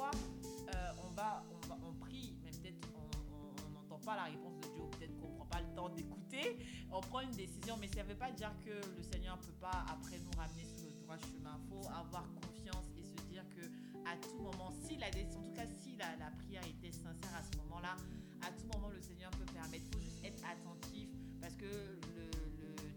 euh, 0.04 0.92
on 1.06 1.10
va, 1.12 1.44
on 1.84 1.94
prie, 1.94 2.36
mais 2.44 2.52
peut-être 2.52 2.88
on 2.94 3.72
n'entend 3.72 4.00
pas 4.00 4.16
la 4.16 4.24
réponse 4.24 4.56
de 4.60 4.68
Dieu, 4.74 4.84
peut-être 4.98 5.18
qu'on 5.20 5.28
prend 5.30 5.46
pas 5.46 5.62
le 5.62 5.76
temps 5.76 5.90
d'écouter. 5.90 6.58
On 6.92 7.02
prend 7.02 7.22
une 7.22 7.32
décision, 7.32 7.76
mais 7.80 7.88
ça 7.88 8.04
ne 8.04 8.10
veut 8.10 8.16
pas 8.16 8.32
dire 8.32 8.52
que 8.66 8.72
le 8.98 9.04
Seigneur 9.04 9.38
ne 9.38 9.44
peut 9.44 9.60
pas 9.60 9.86
après 9.90 10.20
nous 10.20 10.32
ramener 10.38 10.64
sur 10.64 10.86
le 10.86 10.92
droit 11.04 11.18
chemin. 11.18 11.60
Il 11.64 11.70
faut 11.70 11.88
avoir 11.90 12.24
confiance 12.36 12.86
et 12.98 13.04
se 13.04 13.28
dire 13.28 13.44
que 13.50 13.66
à 14.10 14.16
tout 14.18 14.42
moment, 14.42 14.72
si 14.72 14.98
la 14.98 15.08
en 15.08 15.44
tout 15.44 15.54
cas 15.54 15.66
si 15.68 15.96
la, 15.98 16.32
prière 16.32 16.64
était 16.66 16.92
sincère 16.92 17.36
à 17.36 17.44
ce 17.44 17.58
moment-là, 17.58 17.96
à 18.42 18.52
tout 18.52 18.66
moment 18.74 18.90
le 18.90 19.02
Seigneur 19.02 19.32
peut 19.32 19.52
permettre. 19.54 19.86
Il 19.92 19.94
faut 19.94 20.02
juste 20.02 20.24
être 20.24 20.44
attentif 20.46 21.10
parce 21.42 21.56
que 21.56 21.66
le- 21.66 22.30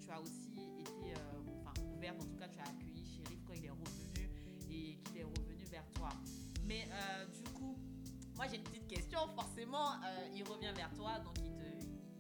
tu 0.01 0.11
as 0.11 0.21
aussi 0.21 0.52
moi 8.43 8.51
j'ai 8.51 8.57
une 8.57 8.65
petite 8.65 8.89
question. 8.89 9.21
Forcément, 9.37 9.93
euh, 10.03 10.27
il 10.35 10.43
revient 10.43 10.73
vers 10.75 10.93
toi, 10.95 11.17
donc 11.21 11.35
il 11.39 11.53
te, 11.55 11.63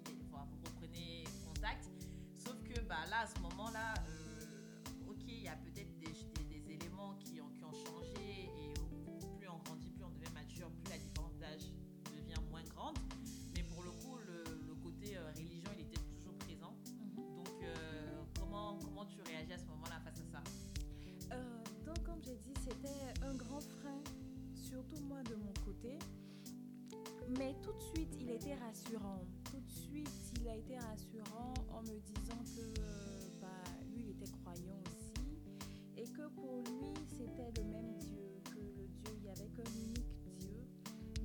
il- 0.09 0.25
voilà, 0.31 0.47
vous 0.52 0.59
reprenez 0.64 1.25
contact. 1.45 1.88
Sauf 2.38 2.55
que 2.62 2.79
bah, 2.87 3.05
là, 3.11 3.23
à 3.23 3.26
ce 3.26 3.41
moment-là, 3.41 3.95
euh, 4.09 5.11
ok, 5.11 5.19
il 5.26 5.43
y 5.43 5.49
a 5.49 5.57
peut-être 5.57 5.99
des, 5.99 6.12
des- 6.45 6.61
des 6.61 6.73
éléments 6.75 7.14
qui 7.19 7.41
ont, 7.41 7.50
qui 7.50 7.64
ont 7.64 7.73
changé 7.73 8.45
et 8.57 8.73
plus 9.37 9.49
on 9.49 9.59
grandit, 9.64 9.91
plus 9.91 10.05
on 10.05 10.11
devient 10.11 10.33
mature, 10.33 10.71
plus 10.71 10.91
la 10.93 10.99
différence 10.99 11.35
d'âge 11.41 11.67
devient 12.14 12.41
moins 12.52 12.62
grande. 12.73 12.99
Mais 13.55 13.64
pour 13.64 13.83
le 13.83 13.91
coup, 13.91 14.17
le, 14.25 14.45
le 14.69 14.75
côté 14.76 15.17
euh, 15.17 15.29
religion, 15.35 15.71
il 15.76 15.81
était 15.87 15.99
toujours 16.14 16.37
présent. 16.38 16.73
Donc, 17.17 17.62
euh, 17.64 18.23
comment, 18.38 18.79
comment 18.81 19.07
tu 19.07 19.21
réagis 19.23 19.55
à 19.55 19.59
ce 19.59 19.64
moment-là 19.64 19.99
face 20.05 20.21
à 20.21 20.26
ça? 20.31 20.43
Donc, 21.85 22.00
comme 22.05 22.23
j'ai 22.23 22.37
dit, 22.37 22.55
c'était 22.62 23.12
un 23.26 23.35
grand 23.35 23.61
frein, 23.61 24.00
surtout 24.55 25.00
moi 25.09 25.21
de 25.25 25.35
Mais 27.39 27.55
tout 27.62 27.73
de 27.73 27.83
suite, 27.95 28.15
il 28.21 28.31
était 28.31 28.55
rassurant. 28.55 29.25
Tout 29.45 29.61
de 29.61 29.71
suite, 29.71 30.11
il 30.41 30.49
a 30.49 30.57
été 30.57 30.79
rassurant 30.79 31.55
en 31.71 31.83
me 31.83 31.99
disant 32.01 32.43
que 32.57 32.81
euh, 32.81 33.21
bah, 33.41 33.49
lui, 33.91 34.05
il 34.05 34.11
était 34.11 34.31
croyant 34.43 34.79
aussi. 34.87 35.39
Et 35.97 36.05
que 36.05 36.29
pour 36.29 36.57
lui, 36.59 36.93
c'était 37.09 37.51
le 37.61 37.69
même 37.69 37.97
Dieu, 37.99 38.41
que 38.45 38.59
le 38.59 38.87
Dieu, 38.87 39.12
il 39.19 39.25
y 39.25 39.31
avait 39.31 39.49
qu'un 39.49 39.71
unique 39.77 40.12
Dieu. 40.39 40.67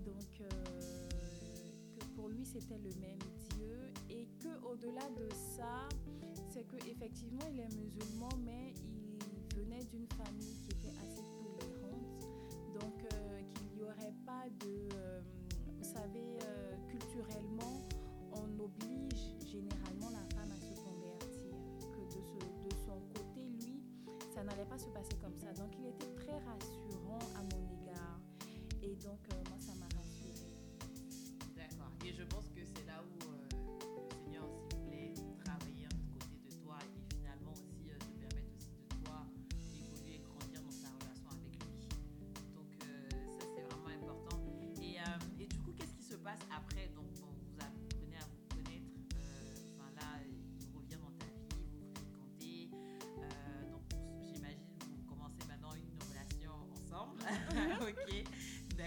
Donc, 0.06 0.42
euh, 0.42 1.10
que 2.00 2.06
pour 2.16 2.30
lui, 2.30 2.46
c'était 2.46 2.78
le 2.78 2.94
même 3.02 3.20
Dieu. 3.56 3.92
Et 4.10 4.28
que 4.40 4.66
au-delà 4.66 5.10
de 5.10 5.28
ça, 5.56 5.88
c'est 6.50 6.64
que 6.64 6.78
effectivement 6.90 7.46
il 7.52 7.60
est 7.60 7.76
musulman, 7.76 8.30
mais 8.44 8.74
il 8.76 9.56
venait 9.56 9.84
d'une 9.86 10.08
famille 10.08 10.67
aurait 13.89 14.13
pas 14.25 14.46
de, 14.60 14.89
euh, 14.96 15.22
vous 15.77 15.84
savez, 15.84 16.38
euh, 16.44 16.75
culturellement, 16.89 17.82
on 18.34 18.60
oblige 18.60 19.34
généralement 19.46 20.10
la 20.10 20.24
femme 20.36 20.51
à 20.51 20.60
se 20.60 20.74
convertir, 20.82 21.53
que 21.94 22.01
de, 22.06 22.22
ce- 22.22 22.67
de 22.70 22.75
son 22.86 23.00
côté, 23.13 23.41
lui, 23.50 23.82
ça 24.34 24.44
n'allait 24.44 24.65
pas 24.65 24.77
se 24.77 24.88
passer 24.89 25.15
comme 25.22 25.36
ça. 25.36 25.51
Donc 25.53 25.72
il 25.79 25.88
était 25.88 26.13
très 26.15 26.38
rassurant 26.39 27.20
à 27.36 27.41
mon 27.44 27.63
égard. 27.82 28.20
Et 28.84 28.96
donc 28.96 29.20
euh, 29.32 29.44
moi, 29.50 29.58
ça 29.60 29.74
m'a 29.75 29.88
rassurée. 29.98 30.51
D'accord. 31.56 31.91
Et 32.06 32.13
je 32.13 32.24
pense 32.24 32.48
que 32.50 32.62
c'est 32.65 32.86
là 32.86 33.01
où 33.03 33.37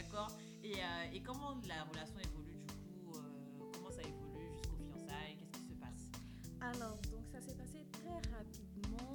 d'accord. 0.00 0.28
Et, 0.62 0.74
euh, 0.74 1.12
et 1.14 1.20
comment 1.20 1.56
la 1.68 1.84
relation 1.84 2.18
évolue 2.18 2.58
du 2.64 3.00
coup 3.00 3.16
euh, 3.16 3.70
Comment 3.72 3.90
ça 3.90 4.02
évolue 4.02 4.48
jusqu'aux 4.52 4.76
fiançailles 4.76 5.36
Qu'est-ce 5.36 5.58
qui 5.58 5.68
se 5.68 5.74
passe? 5.74 6.08
Alors, 6.60 6.98
donc 7.10 7.24
ça 7.30 7.40
s'est 7.40 7.54
passé 7.54 7.84
très 7.92 8.16
rapidement. 8.32 9.12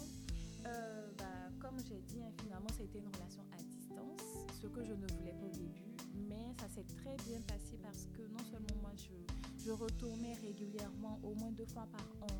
Euh, 0.65 1.11
bah, 1.17 1.49
comme 1.59 1.77
j'ai 1.87 2.01
dit, 2.01 2.21
hein, 2.21 2.31
finalement, 2.41 2.69
été 2.79 2.99
une 2.99 3.07
relation 3.07 3.41
à 3.53 3.61
distance, 3.63 4.45
ce 4.61 4.67
que 4.67 4.83
je 4.83 4.93
ne 4.93 5.07
voulais 5.07 5.33
pas 5.33 5.45
au 5.45 5.49
début. 5.49 5.95
Mais 6.29 6.53
ça 6.59 6.67
s'est 6.69 6.85
très 6.97 7.15
bien 7.27 7.41
passé 7.41 7.77
parce 7.81 8.05
que 8.13 8.21
non 8.21 8.43
seulement 8.51 8.81
moi, 8.81 8.91
je, 8.95 9.63
je 9.63 9.71
retournais 9.71 10.33
régulièrement, 10.33 11.19
au 11.23 11.33
moins 11.35 11.51
deux 11.51 11.65
fois 11.65 11.87
par 11.91 12.05
an, 12.29 12.37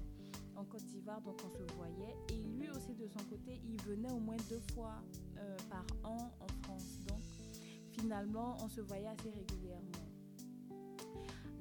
en 0.56 0.64
Côte 0.66 0.86
d'Ivoire, 0.86 1.22
donc 1.22 1.36
on 1.46 1.50
se 1.50 1.64
voyait. 1.74 2.16
Et 2.30 2.42
lui 2.58 2.70
aussi, 2.70 2.94
de 2.94 3.08
son 3.08 3.24
côté, 3.30 3.60
il 3.66 3.82
venait 3.84 4.12
au 4.12 4.20
moins 4.20 4.38
deux 4.50 4.62
fois 4.74 5.02
par 5.70 5.86
an 6.04 6.32
en 6.40 6.48
France. 6.64 6.95
Finalement, 8.00 8.58
on 8.62 8.68
se 8.68 8.82
voyait 8.82 9.08
assez 9.08 9.30
régulièrement. 9.30 10.06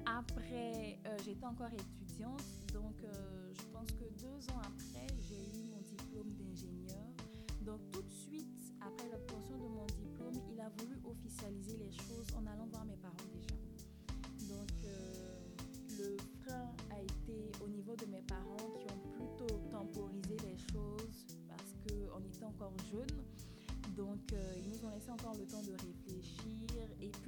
Après, 0.05 0.99
euh, 1.05 1.17
j'étais 1.25 1.45
encore 1.45 1.71
étudiante, 1.73 2.43
donc 2.73 2.93
euh, 3.03 3.51
je 3.53 3.63
pense 3.73 3.87
que 3.91 4.05
deux 4.19 4.53
ans 4.53 4.59
après, 4.59 5.07
j'ai 5.27 5.59
eu 5.59 5.63
mon 5.71 5.81
diplôme 5.81 6.31
d'ingénieur. 6.33 7.07
Donc 7.61 7.79
tout 7.91 8.01
de 8.01 8.11
suite, 8.11 8.73
après 8.81 9.09
l'obtention 9.11 9.57
de 9.57 9.67
mon 9.67 9.85
diplôme, 9.85 10.35
il 10.51 10.59
a 10.61 10.69
voulu 10.77 10.99
officialiser 11.05 11.77
les 11.77 11.91
choses 11.91 12.27
en 12.37 12.45
allant 12.45 12.67
voir 12.67 12.85
mes 12.85 12.97
parents 12.97 13.15
déjà. 13.33 13.55
Donc 14.53 14.71
euh, 14.85 15.39
le 15.97 16.17
frein 16.43 16.69
a 16.91 17.01
été 17.01 17.51
au 17.63 17.67
niveau 17.67 17.95
de 17.95 18.05
mes 18.05 18.21
parents 18.21 18.69
qui 18.77 18.85
ont 18.93 19.09
plutôt 19.11 19.57
temporisé 19.71 20.35
les 20.43 20.57
choses 20.71 21.25
parce 21.47 21.73
qu'on 21.81 22.19
était 22.19 22.45
encore 22.45 22.73
jeunes. 22.91 23.23
Donc 23.97 24.19
ils 24.57 24.69
nous 24.69 24.85
ont 24.85 24.89
laissé 24.89 25.09
encore 25.09 25.33
le 25.35 25.45
temps 25.47 25.61
de 25.61 25.71
puis 25.71 25.94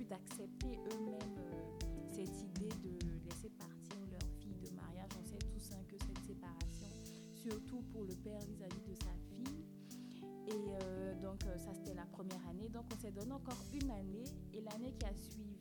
d'accepter 0.09 0.79
eux-mêmes 0.91 1.37
euh, 1.37 1.77
cette 2.07 2.41
idée 2.41 2.71
de 2.83 2.99
laisser 3.25 3.49
partir 3.57 3.97
leur 4.11 4.27
fille 4.39 4.55
de 4.63 4.73
mariage. 4.75 5.09
On 5.19 5.25
sait 5.25 5.37
tous 5.37 5.71
hein, 5.73 5.83
que 5.87 5.97
cette 5.99 6.25
séparation, 6.25 6.87
surtout 7.33 7.81
pour 7.91 8.03
le 8.03 8.13
père 8.15 8.39
vis-à-vis 8.39 8.87
de 8.87 8.95
sa 8.95 9.13
fille. 9.29 9.65
Et 10.47 10.73
euh, 10.81 11.13
donc 11.21 11.43
euh, 11.45 11.57
ça 11.57 11.73
c'était 11.73 11.93
la 11.95 12.05
première 12.05 12.41
année. 12.49 12.69
Donc 12.69 12.85
on 12.93 13.01
s'est 13.01 13.11
donné 13.11 13.31
encore 13.31 13.59
une 13.73 13.91
année. 13.91 14.23
Et 14.53 14.61
l'année 14.61 14.93
qui 14.97 15.05
a 15.05 15.13
suivi, 15.13 15.56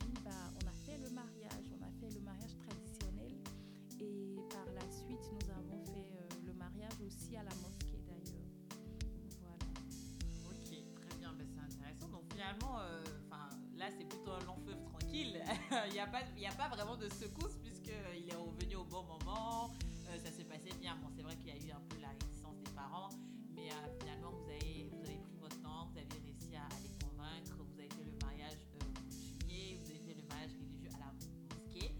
a, 16.07 16.11
pas- 16.11 16.25
il 16.35 16.41
y 16.41 16.45
a 16.47 16.51
pas 16.51 16.69
vraiment 16.69 16.95
de 16.97 17.09
secousse 17.09 17.55
puisqu'il 17.63 18.29
est 18.29 18.35
revenu 18.35 18.75
au 18.75 18.83
bon 18.85 19.03
moment. 19.03 19.71
Euh, 20.09 20.17
ça 20.23 20.31
s'est 20.31 20.45
passé 20.45 20.69
bien. 20.79 20.95
Bon, 21.01 21.09
c'est 21.15 21.21
vrai 21.21 21.35
qu'il 21.37 21.47
y 21.47 21.51
a 21.51 21.57
eu 21.57 21.71
un 21.71 21.81
peu 21.89 21.99
la 22.01 22.09
réticence 22.09 22.57
des 22.63 22.71
parents, 22.71 23.09
mais 23.53 23.69
euh, 23.69 23.99
finalement 23.99 24.31
vous 24.31 24.49
avez, 24.49 24.87
vous 24.91 25.03
avez 25.03 25.17
pris 25.17 25.37
votre 25.39 25.61
temps, 25.61 25.87
vous 25.91 25.97
avez 25.97 26.07
réussi 26.23 26.55
à, 26.55 26.63
à 26.63 26.79
les 26.81 26.93
convaincre. 27.03 27.57
Vous 27.59 27.79
avez 27.79 27.89
fait 27.89 28.05
le 28.05 28.15
mariage 28.25 28.61
euh, 28.75 28.79
coutumier, 28.95 29.79
vous 29.83 29.89
avez 29.91 29.99
fait 29.99 30.15
le 30.15 30.23
mariage 30.27 30.51
religieux 30.55 30.89
à 30.95 30.99
la 30.99 31.11
mosquée. 31.11 31.91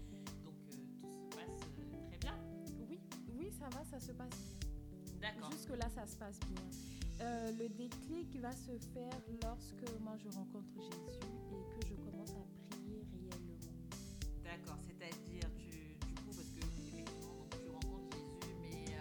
Donc 0.44 0.56
euh, 0.68 0.72
tout 1.02 1.12
se 1.12 1.36
passe 1.36 1.60
euh, 1.78 2.08
très 2.08 2.18
bien. 2.18 2.34
Oui, 2.88 2.98
oui, 3.36 3.52
ça 3.58 3.68
va, 3.68 3.84
ça 3.84 4.00
se 4.00 4.12
passe 4.12 4.30
bien. 4.40 5.20
D'accord. 5.20 5.50
Jusque-là, 5.52 5.88
ça 5.94 6.06
se 6.06 6.16
passe 6.16 6.40
bien. 6.48 6.64
Euh, 7.20 7.50
le 7.58 7.68
déclic 7.68 8.36
va 8.40 8.52
se 8.52 8.78
faire 8.94 9.18
lorsque 9.42 10.00
moi 10.00 10.16
je 10.16 10.28
rencontre 10.30 10.70
Jésus 10.76 11.47
D'accord, 14.48 14.80
c'est-à-dire, 14.88 15.44
tu, 15.58 15.68
du 16.08 16.14
coup, 16.24 16.32
parce 16.32 16.48
que 16.56 16.64
tu 16.64 17.68
rencontres 17.68 18.16
Jésus, 18.16 18.48
mais 18.62 18.96
euh, 18.96 19.00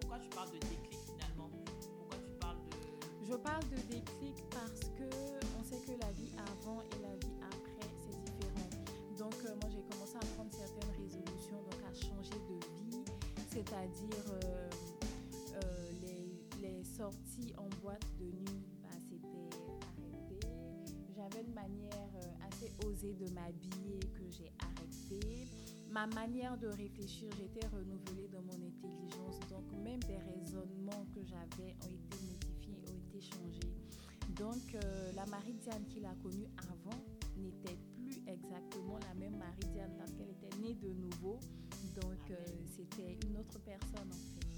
pourquoi 0.00 0.18
tu 0.18 0.28
parles 0.28 0.50
de 0.50 0.58
déclic 0.68 1.00
finalement? 1.08 1.48
Pourquoi 1.96 2.18
tu 2.20 2.30
parles 2.38 2.58
de. 2.68 2.76
Je 3.24 3.34
parle 3.36 3.64
de 3.70 3.80
déclic 3.88 4.36
parce 4.50 4.84
que 5.00 5.08
on 5.58 5.64
sait 5.64 5.80
que 5.80 5.96
la 5.98 6.12
vie 6.12 6.32
avant 6.36 6.82
et 6.82 6.98
la 7.00 7.16
vie 7.16 7.40
après, 7.40 7.88
c'est 8.04 8.16
différent. 8.20 8.68
Donc 9.16 9.34
euh, 9.46 9.56
moi 9.62 9.70
j'ai 9.72 9.82
commencé 9.88 10.16
à 10.16 10.26
prendre 10.36 10.52
certaines 10.52 10.92
résolutions, 11.00 11.62
donc 11.64 11.80
à 11.88 11.94
changer 11.96 12.38
de 12.52 12.56
vie, 12.84 13.04
c'est-à-dire 13.50 14.26
euh, 14.44 14.68
les, 16.02 16.36
les 16.60 16.84
sorties 16.84 17.54
en 17.56 17.68
boîte 17.80 18.04
de 18.20 18.26
nuit, 18.26 18.66
bah, 18.82 18.92
c'était 19.08 19.48
arrêté. 19.88 20.46
J'avais 21.16 21.42
une 21.48 21.54
manière 21.54 21.97
osée 22.84 23.14
de 23.14 23.28
m'habiller 23.32 24.00
que 24.14 24.28
j'ai 24.28 24.50
arrêté. 24.60 25.46
Ma 25.90 26.06
manière 26.08 26.56
de 26.58 26.68
réfléchir, 26.68 27.28
j'étais 27.38 27.66
renouvelée 27.68 28.28
dans 28.28 28.42
mon 28.42 28.66
intelligence. 28.66 29.38
Donc 29.50 29.64
même 29.82 30.00
des 30.00 30.18
raisonnements 30.18 31.06
que 31.14 31.24
j'avais 31.24 31.74
ont 31.82 31.92
été 31.92 32.18
modifiés, 32.26 32.78
ont 32.88 33.08
été 33.08 33.20
changés. 33.20 33.74
Donc 34.36 34.74
euh, 34.74 35.12
la 35.16 35.26
Marie-Diane 35.26 35.84
qu'il 35.88 36.04
a 36.04 36.14
connue 36.22 36.48
avant 36.58 36.98
n'était 37.36 37.78
plus 37.94 38.22
exactement 38.26 38.98
la 39.08 39.14
même 39.14 39.36
Marie-Diane 39.36 39.94
parce 39.98 40.12
qu'elle 40.12 40.30
était 40.30 40.56
née 40.58 40.74
de 40.74 40.92
nouveau. 40.92 41.38
Donc 42.00 42.30
euh, 42.30 42.36
c'était 42.76 43.18
une 43.26 43.38
autre 43.38 43.58
personne 43.64 44.08
en 44.08 44.40
fait. 44.40 44.48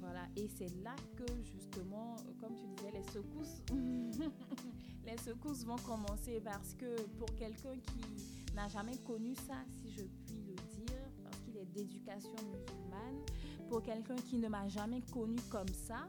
Voilà, 0.00 0.28
et 0.36 0.48
c'est 0.48 0.68
là 0.82 0.94
que 1.16 1.24
justement, 1.42 2.16
comme 2.38 2.54
tu 2.56 2.66
disais, 2.76 2.90
les 2.92 3.02
secousses, 3.04 3.62
les 5.06 5.16
secousses 5.18 5.64
vont 5.64 5.76
commencer 5.76 6.40
parce 6.42 6.74
que 6.74 7.00
pour 7.18 7.34
quelqu'un 7.36 7.76
qui 7.76 8.54
n'a 8.54 8.68
jamais 8.68 8.96
connu 8.98 9.34
ça, 9.34 9.56
si 9.68 9.90
je 9.90 10.02
puis 10.26 10.42
le 10.46 10.54
dire, 10.54 10.96
parce 11.22 11.38
qu'il 11.40 11.56
est 11.56 11.66
d'éducation 11.66 12.30
musulmane, 12.30 13.24
pour 13.68 13.82
quelqu'un 13.82 14.16
qui 14.16 14.36
ne 14.36 14.48
m'a 14.48 14.68
jamais 14.68 15.02
connu 15.12 15.36
comme 15.50 15.68
ça, 15.68 16.08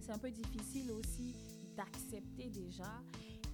c'est 0.00 0.12
un 0.12 0.18
peu 0.18 0.30
difficile 0.30 0.90
aussi 0.92 1.34
d'accepter 1.76 2.50
déjà. 2.50 3.02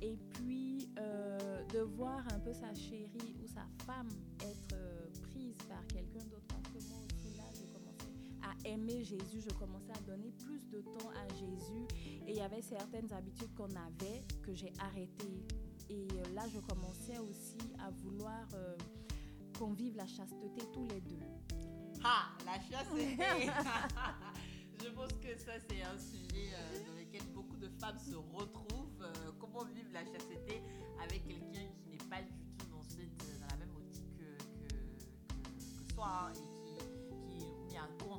Et 0.03 0.19
puis 0.35 0.89
euh, 0.99 1.63
de 1.73 1.81
voir 1.81 2.23
un 2.35 2.39
peu 2.41 2.53
sa 2.53 2.73
chérie 2.75 3.35
ou 3.43 3.47
sa 3.47 3.67
femme 3.87 4.09
être 4.41 4.75
euh, 4.75 5.07
prise 5.31 5.57
par 5.69 5.87
quelqu'un 5.87 6.25
d'autre 6.27 6.46
aimer 8.65 9.05
Jésus, 9.05 9.43
je 9.49 9.55
commençais 9.55 9.93
à 9.93 10.01
donner 10.01 10.33
plus 10.45 10.69
de 10.69 10.81
temps 10.81 11.11
à 11.11 11.35
Jésus 11.35 11.87
et 12.27 12.31
il 12.31 12.37
y 12.37 12.41
avait 12.41 12.63
certaines 12.63 13.13
habitudes 13.13 13.55
qu'on 13.55 13.75
avait 13.75 14.23
que 14.43 14.55
j'ai 14.55 14.73
arrêtées 14.79 15.45
et 15.89 16.07
euh, 16.13 16.35
là 16.35 16.43
je 16.53 16.59
commençais 16.61 17.19
aussi 17.19 17.59
à 17.79 17.91
vouloir 17.91 18.47
euh, 18.55 18.77
qu'on 19.59 19.73
vive 19.73 19.97
la 19.97 20.07
chasteté 20.07 20.63
tous 20.73 20.87
les 20.87 21.01
deux. 21.01 21.21
Ah, 22.05 22.29
la 22.45 22.55
chasteté 22.61 23.17
Je 24.83 24.89
pense 24.91 25.13
que 25.15 25.37
ça, 25.39 25.53
c'est 25.69 25.83
un 25.83 25.99
sujet 25.99 26.51
euh, 26.55 26.85
dans 26.87 26.95
lequel 26.99 27.23
beaucoup 27.35 27.57
de 27.57 27.69
femmes 27.81 27.99
se 27.99 28.15
retrouvent. 28.15 29.03
Euh, 29.03 29.33
comment 29.41 29.65
vivre 29.65 29.89
la 29.93 30.05
chasteté 30.05 30.63
avec 31.03 31.27
quelqu'un 31.27 31.67
qui 31.83 31.91
n'est 31.91 32.11
pas 32.11 32.23
du 32.23 32.33
tout 32.59 32.67
dans, 32.69 33.47
la 33.51 33.57
même 33.57 33.75
optique 33.75 34.17
que, 34.17 34.37
que, 34.69 36.01
hein, 36.01 36.33
et 36.35 37.33
qui, 37.33 37.69
qui 37.69 37.75
est 37.75 37.79
un 37.79 37.89
contre. 38.05 38.16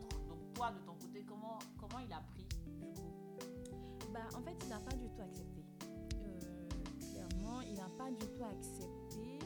En 4.36 4.42
fait, 4.42 4.56
il 4.64 4.70
n'a 4.70 4.80
pas 4.80 4.96
du 4.96 5.08
tout 5.10 5.22
accepté. 5.22 5.64
Euh, 6.24 6.40
clairement, 7.12 7.62
il 7.62 7.76
n'a 7.76 7.90
pas 7.98 8.10
du 8.12 8.26
tout 8.26 8.44
accepté. 8.44 9.40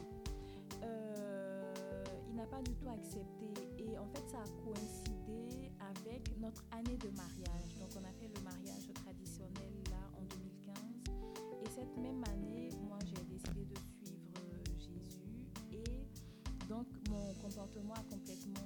Euh, 0.82 2.04
il 2.28 2.34
n'a 2.36 2.46
pas 2.46 2.62
du 2.62 2.74
tout 2.74 2.88
accepté. 2.88 3.52
Et 3.78 3.98
en 3.98 4.06
fait, 4.06 4.24
ça 4.30 4.38
a 4.38 4.48
coïncidé 4.64 5.70
avec 5.80 6.38
notre 6.40 6.64
année 6.72 6.96
de 6.96 7.10
mariage. 7.16 7.74
Donc, 7.78 7.90
on 7.96 8.04
a 8.04 8.12
fait 8.12 8.28
le 8.34 8.42
mariage 8.42 8.88
traditionnel 8.94 9.72
là 9.90 10.02
en 10.18 10.22
2015. 10.22 10.76
Et 11.62 11.68
cette 11.70 11.96
même 11.98 12.22
année, 12.24 12.70
moi, 12.88 12.98
j'ai 13.04 13.22
décidé 13.24 13.64
de 13.64 13.78
suivre 13.78 14.32
euh, 14.36 14.64
Jésus. 14.78 15.42
Et 15.72 16.66
donc, 16.68 16.86
mon 17.08 17.32
comportement 17.34 17.94
a 17.94 18.02
complètement 18.10 18.61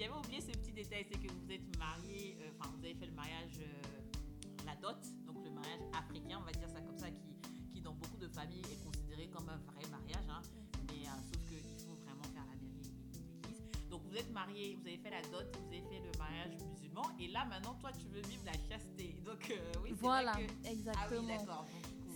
j'avais 0.00 0.14
oublié 0.16 0.40
ce 0.40 0.52
petit 0.52 0.72
détail, 0.72 1.04
c'est 1.10 1.18
que 1.18 1.30
vous 1.30 1.52
êtes 1.52 1.76
marié, 1.78 2.36
euh, 2.40 2.50
enfin 2.58 2.70
vous 2.74 2.82
avez 2.84 2.94
fait 2.94 3.04
le 3.06 3.12
mariage, 3.12 3.60
euh, 3.60 4.64
la 4.64 4.74
dot, 4.76 4.96
donc 5.26 5.44
le 5.44 5.50
mariage 5.50 5.80
africain, 5.92 6.38
on 6.40 6.44
va 6.44 6.52
dire 6.52 6.68
ça 6.70 6.80
comme 6.80 6.96
ça, 6.96 7.10
qui, 7.10 7.36
qui 7.70 7.80
dans 7.82 7.92
beaucoup 7.92 8.16
de 8.16 8.28
familles 8.28 8.62
est 8.72 8.82
considéré 8.82 9.28
comme 9.28 9.48
un 9.50 9.58
vrai 9.58 9.84
mariage, 9.90 10.24
hein. 10.30 10.40
mais 10.88 11.06
euh, 11.06 11.10
sauf 11.28 11.42
qu'il 11.50 11.60
faut 11.86 11.96
vraiment 12.06 12.24
faire 12.32 12.46
la 12.48 12.56
mairie 12.56 12.80
et 12.80 13.44
l'église. 13.44 13.90
Donc 13.90 14.00
vous 14.08 14.16
êtes 14.16 14.30
marié, 14.32 14.74
vous 14.80 14.86
avez 14.86 14.96
fait 14.96 15.10
la 15.10 15.20
dot, 15.28 15.44
vous 15.60 15.66
avez 15.68 15.82
fait 15.82 16.00
le 16.00 16.18
mariage 16.18 16.56
musulman, 16.72 17.04
et 17.20 17.28
là 17.28 17.44
maintenant 17.44 17.74
toi 17.74 17.90
tu 17.92 18.08
veux 18.08 18.22
vivre 18.22 18.44
la 18.46 18.54
chasteté. 18.54 19.20
Donc 19.22 19.52
oui, 19.82 19.90
c'est 19.90 20.00
Voilà, 20.00 20.32
vrai 20.32 20.46
que... 20.46 20.52
Ah 20.52 20.60
oui, 20.64 20.70
exactement. 20.72 21.36
d'accord. 21.36 21.66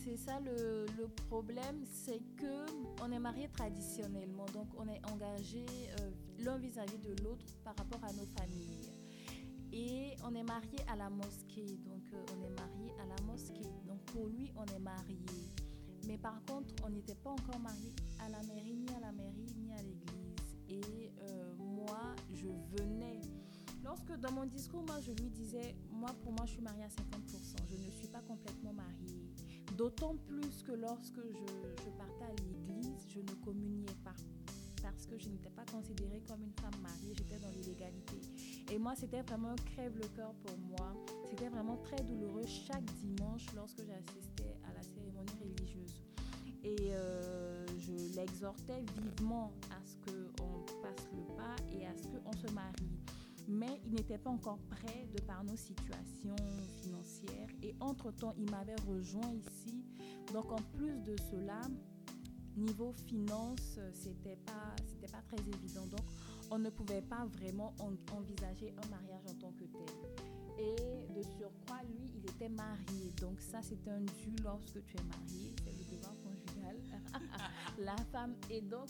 C'est 0.04 0.18
ça 0.18 0.38
le, 0.40 0.84
le 0.98 1.08
problème, 1.28 1.82
c'est 1.90 2.20
que 2.36 2.66
on 3.02 3.10
est 3.10 3.18
marié 3.18 3.48
traditionnellement, 3.48 4.44
donc 4.52 4.66
on 4.76 4.86
est 4.86 5.00
engagé 5.10 5.64
euh, 5.98 6.10
l'un 6.40 6.58
vis-à-vis 6.58 6.98
de 6.98 7.22
l'autre 7.22 7.46
par 7.64 7.74
rapport 7.74 8.04
à 8.04 8.12
nos 8.12 8.26
familles. 8.38 8.92
Et 9.72 10.14
on 10.22 10.34
est 10.34 10.42
marié 10.42 10.76
à 10.88 10.96
la 10.96 11.08
mosquée, 11.08 11.78
donc 11.86 12.02
euh, 12.12 12.22
on 12.36 12.44
est 12.44 12.50
marié 12.50 12.92
à 13.00 13.06
la 13.06 13.22
mosquée. 13.24 13.70
Donc 13.86 14.02
pour 14.12 14.26
lui, 14.26 14.52
on 14.56 14.66
est 14.76 14.78
marié. 14.78 15.16
Mais 16.06 16.18
par 16.18 16.38
contre, 16.44 16.74
on 16.84 16.90
n'était 16.90 17.14
pas 17.14 17.30
encore 17.30 17.58
marié 17.60 17.94
à 18.20 18.28
la 18.28 18.42
mairie, 18.42 18.76
ni 18.76 18.94
à 18.94 19.00
la 19.00 19.12
mairie, 19.12 19.54
ni 19.56 19.72
à 19.72 19.78
l'église. 19.78 20.36
Et 20.68 21.12
euh, 21.22 21.54
moi, 21.56 22.14
je 22.30 22.48
venais. 22.76 23.22
Lorsque 23.82 24.14
dans 24.20 24.32
mon 24.32 24.44
discours, 24.44 24.82
moi, 24.82 25.00
je 25.00 25.12
lui 25.12 25.30
disais, 25.30 25.74
moi, 25.90 26.10
pour 26.22 26.32
moi, 26.32 26.44
je 26.44 26.52
suis 26.52 26.62
mariée 26.62 26.84
à 26.84 26.88
50%. 26.88 27.56
Je 27.70 27.76
ne 27.86 27.90
suis 27.90 28.08
pas 28.08 28.20
complètement 28.20 28.74
mariée. 28.74 29.23
D'autant 29.76 30.14
plus 30.28 30.62
que 30.62 30.72
lorsque 30.72 31.16
je, 31.16 31.90
partais 31.98 32.24
à 32.24 32.34
l'église, 32.42 33.06
je 33.08 33.18
ne 33.18 33.44
communiais 33.44 33.96
pas. 34.04 34.14
Parce 34.82 35.06
que 35.06 35.18
je 35.18 35.28
n'étais 35.28 35.50
pas 35.50 35.64
considérée 35.72 36.22
comme 36.28 36.42
une 36.42 36.52
femme 36.52 36.80
mariée, 36.80 37.14
j'étais 37.16 37.38
dans 37.38 37.50
l'illégalité. 37.50 38.20
Et 38.72 38.78
moi, 38.78 38.94
c'était 38.94 39.22
vraiment 39.22 39.50
un 39.50 39.56
crève-le-cœur 39.56 40.32
pour 40.44 40.56
moi. 40.58 40.94
C'était 41.28 41.48
vraiment 41.48 41.76
très 41.78 42.02
douloureux 42.04 42.46
chaque 42.46 42.84
dimanche 43.02 43.46
lorsque 43.56 43.80
j'assistais 43.84 44.56
à 44.68 44.74
la 44.74 44.82
cérémonie 44.82 45.32
religieuse. 45.42 46.00
Et 46.62 46.94
euh, 46.94 47.66
je 47.78 48.14
l'exhortais 48.14 48.84
vivement 49.02 49.52
à 49.70 49.84
ce 49.84 49.96
qu'on 49.96 50.64
passe 50.82 51.08
le 51.12 51.22
pas 51.34 51.56
et 51.72 51.86
à 51.86 51.96
ce 51.96 52.06
qu'on 52.06 52.32
se 52.32 52.52
marie. 52.54 52.93
Mais 53.48 53.80
il 53.84 53.92
n'était 53.94 54.18
pas 54.18 54.30
encore 54.30 54.58
prêt 54.70 55.06
de 55.14 55.20
par 55.22 55.44
nos 55.44 55.56
situations 55.56 56.36
financières. 56.82 57.48
Et 57.62 57.74
entre-temps, 57.80 58.34
il 58.38 58.50
m'avait 58.50 58.76
rejoint 58.88 59.30
ici. 59.32 59.84
Donc 60.32 60.50
en 60.50 60.62
plus 60.76 60.98
de 61.04 61.14
cela, 61.30 61.60
niveau 62.56 62.92
finance, 63.06 63.78
c'était 63.92 64.36
pas, 64.46 64.74
pas 65.12 65.22
très 65.28 65.42
évident. 65.48 65.86
Donc 65.86 66.00
on 66.50 66.58
ne 66.58 66.70
pouvait 66.70 67.02
pas 67.02 67.26
vraiment 67.26 67.74
en- 67.80 67.92
envisager 68.16 68.74
un 68.84 68.88
mariage 68.88 69.22
en 69.28 69.34
tant 69.34 69.52
que 69.52 69.64
tel. 69.64 69.94
Et 70.56 71.12
de 71.12 71.22
surcroît, 71.22 71.82
lui, 71.90 72.08
il 72.14 72.30
était 72.30 72.48
marié. 72.48 73.10
Donc 73.20 73.40
ça, 73.40 73.60
c'est 73.62 73.88
un 73.88 74.00
dû 74.00 74.36
lorsque 74.42 74.84
tu 74.86 74.96
es 74.96 75.02
marié. 75.04 75.52
C'est 75.64 75.72
le 75.72 75.96
devoir 75.96 76.14
conjugal. 76.22 76.76
La 77.78 77.96
femme. 78.12 78.34
Et 78.50 78.60
donc, 78.60 78.88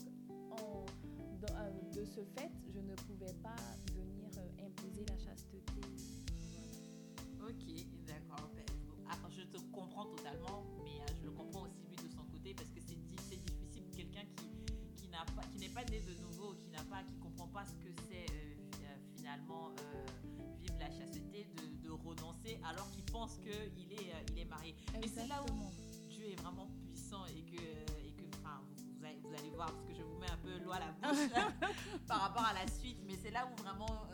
euh, 0.61 1.71
de 1.95 2.05
ce 2.05 2.21
fait, 2.37 2.51
je 2.69 2.81
ne 2.81 2.95
pouvais 2.95 3.33
pas 3.43 3.57
la 4.83 5.17
chasteté. 5.19 5.81
Ok, 7.41 7.87
d'accord. 8.07 8.51
Ben, 8.55 8.65
ah, 9.09 9.17
je 9.31 9.43
te 9.43 9.59
comprends 9.73 10.07
totalement, 10.07 10.65
mais 10.85 11.01
euh, 11.03 11.15
je 11.21 11.25
le 11.25 11.31
comprends 11.33 11.63
aussi 11.63 11.83
lui 11.89 11.97
de 11.97 12.09
son 12.15 12.25
côté 12.25 12.55
parce 12.55 12.71
que 12.71 12.81
c'est 12.81 12.97
di- 12.97 13.17
c'est 13.29 13.37
difficile 13.37 13.83
pour 13.85 13.97
quelqu'un 13.97 14.25
qui 14.37 15.03
qui 15.03 15.09
n'a 15.09 15.25
pas 15.37 15.43
qui 15.53 15.59
n'est 15.59 15.69
pas 15.69 15.85
né 15.85 16.01
de 16.01 16.15
nouveau, 16.23 16.55
qui 16.55 16.71
n'a 16.71 16.83
pas 16.85 17.03
qui 17.05 17.17
comprend 17.19 17.49
pas 17.49 17.65
ce 17.67 17.75
que 17.85 17.91
c'est 18.09 18.27
euh, 18.31 18.55
euh, 18.85 18.97
finalement 19.17 19.71
euh, 19.71 20.07
vivre 20.61 20.77
la 20.79 20.91
chasteté, 20.91 21.47
de, 21.57 21.83
de 21.87 21.91
renoncer 21.91 22.59
alors 22.65 22.91
qu'il 22.91 23.05
pense 23.05 23.37
que 23.39 23.69
il 23.77 23.93
est 23.93 24.13
euh, 24.15 24.23
il 24.33 24.39
est 24.41 24.45
marié. 24.47 24.75
Mais 25.01 25.09
c'est 25.09 25.27
là 25.27 25.43
où. 25.43 25.71
Dieu 26.09 26.27
est 26.31 26.37
vraiment 26.41 26.69
puissant 26.87 27.27
et 27.27 27.43
que 27.43 27.61
et 27.61 28.13
que 28.13 28.23
enfin 28.39 28.61
vous, 28.63 28.93
vous 28.97 29.05
allez, 29.05 29.19
vous 29.21 29.35
allez 29.35 29.51
voir 29.51 29.67
parce 29.73 29.85
que 29.85 29.93
je 29.95 30.03
vous 30.03 30.17
mets 30.19 30.31
un 30.31 30.37
peu 30.37 30.57
l'eau 30.63 30.71
à 30.71 30.79
la 30.79 30.93
bouche 30.93 31.29
par 32.07 32.21
rapport 32.21 32.45
à 32.45 32.53
la 32.55 32.69
suite, 32.69 32.99
mais 33.05 33.17
c'est 33.21 33.33
là 33.33 33.49
où 33.51 33.63
vraiment 33.63 34.05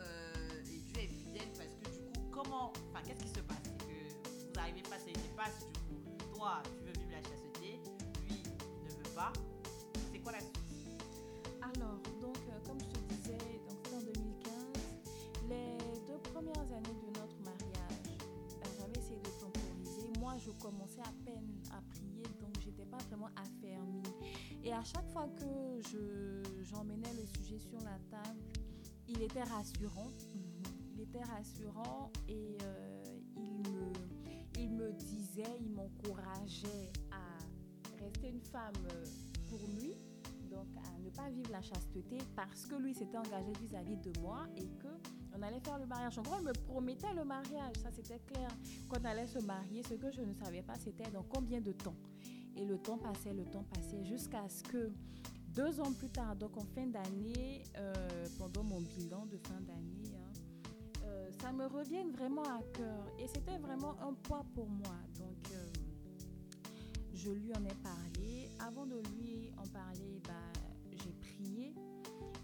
qu'est-ce 3.05 3.23
qui 3.23 3.29
se 3.29 3.39
passe? 3.41 3.69
Vous 3.87 4.59
arrivez 4.59 4.81
face 4.83 5.05
à 5.05 5.09
une 5.09 5.31
impasse 5.31 5.59
du 5.59 5.79
coup 5.79 6.35
toi 6.35 6.61
tu 6.75 6.83
veux 6.83 6.91
vivre 6.93 7.11
la 7.11 7.21
chasteté, 7.21 7.79
lui 8.27 8.41
il 8.41 8.83
ne 8.83 8.89
veut 8.89 9.15
pas. 9.15 9.31
C'est 10.11 10.19
quoi 10.19 10.31
la 10.31 10.39
suite? 10.39 10.57
Alors, 11.61 11.99
donc, 12.19 12.37
euh, 12.49 12.57
comme 12.65 12.79
je 12.79 12.85
te 12.85 13.13
disais, 13.13 13.37
donc 13.69 13.93
en 13.93 14.01
2015, 14.01 14.49
les 15.49 15.77
deux 16.07 16.17
premières 16.31 16.71
années 16.73 16.97
de 17.03 17.19
notre 17.19 17.37
mariage, 17.45 18.17
j'avais 18.79 18.97
essayé 18.97 19.19
de 19.19 19.29
temporiser. 19.39 20.09
Moi, 20.19 20.33
je 20.39 20.49
commençais 20.51 21.01
à 21.01 21.13
peine 21.23 21.61
à 21.71 21.81
prier, 21.93 22.23
donc 22.41 22.59
j'étais 22.59 22.85
pas 22.85 22.97
vraiment 23.09 23.29
affermie. 23.35 24.01
Et 24.63 24.73
à 24.73 24.83
chaque 24.83 25.07
fois 25.11 25.27
que 25.37 25.79
je, 25.91 26.63
j'emmenais 26.63 27.13
le 27.13 27.25
sujet 27.27 27.59
sur 27.59 27.79
la 27.81 27.99
table, 28.09 28.39
il 29.07 29.21
était 29.21 29.43
rassurant. 29.43 30.09
Rassurant 31.19 32.11
et 32.27 32.57
euh, 32.63 33.03
il, 33.37 33.69
me, 33.69 33.91
il 34.59 34.71
me 34.71 34.91
disait, 34.93 35.43
il 35.59 35.71
m'encourageait 35.71 36.91
à 37.11 38.03
rester 38.03 38.29
une 38.29 38.41
femme 38.41 38.73
euh, 38.91 39.05
pour 39.49 39.59
lui 39.75 39.95
donc 40.51 40.67
à 40.85 40.99
ne 40.99 41.09
pas 41.09 41.29
vivre 41.29 41.49
la 41.51 41.61
chasteté 41.61 42.17
parce 42.35 42.65
que 42.65 42.75
lui 42.75 42.93
s'était 42.93 43.17
engagé 43.17 43.51
vis-à-vis 43.61 43.97
de 43.97 44.19
moi 44.19 44.45
et 44.57 44.67
que 44.79 44.87
on 45.33 45.41
allait 45.41 45.61
faire 45.61 45.79
le 45.79 45.85
mariage. 45.85 46.19
En 46.19 46.23
gros, 46.23 46.35
il 46.39 46.45
me 46.45 46.51
promettait 46.51 47.13
le 47.15 47.23
mariage, 47.23 47.75
ça 47.81 47.89
c'était 47.89 48.19
clair. 48.19 48.49
Quand 48.89 48.97
on 49.01 49.05
allait 49.05 49.27
se 49.27 49.39
marier, 49.39 49.81
ce 49.83 49.93
que 49.93 50.11
je 50.11 50.21
ne 50.21 50.33
savais 50.33 50.61
pas, 50.61 50.75
c'était 50.77 51.09
dans 51.09 51.23
combien 51.23 51.61
de 51.61 51.71
temps. 51.71 51.95
Et 52.57 52.65
le 52.65 52.77
temps 52.77 52.97
passait, 52.97 53.33
le 53.33 53.45
temps 53.45 53.63
passait, 53.73 54.03
jusqu'à 54.03 54.47
ce 54.49 54.61
que 54.63 54.91
deux 55.55 55.79
ans 55.79 55.93
plus 55.93 56.09
tard, 56.09 56.35
donc 56.35 56.57
en 56.57 56.65
fin 56.75 56.85
d'année, 56.85 57.63
euh, 57.77 58.27
pendant 58.37 58.63
mon 58.63 58.81
bilan 58.81 59.25
de 59.25 59.37
fin 59.37 59.59
d'année, 59.61 60.00
ça 61.39 61.51
me 61.51 61.65
revienne 61.65 62.11
vraiment 62.11 62.43
à 62.43 62.61
cœur. 62.73 63.05
Et 63.19 63.27
c'était 63.27 63.57
vraiment 63.57 63.95
un 64.01 64.13
poids 64.13 64.45
pour 64.53 64.69
moi. 64.69 64.95
Donc, 65.17 65.51
euh, 65.53 65.71
je 67.13 67.31
lui 67.31 67.53
en 67.53 67.63
ai 67.65 67.75
parlé. 67.83 68.49
Avant 68.59 68.85
de 68.85 69.01
lui 69.15 69.51
en 69.57 69.67
parler, 69.67 70.21
bah, 70.27 70.61
j'ai 70.91 71.13
prié. 71.13 71.73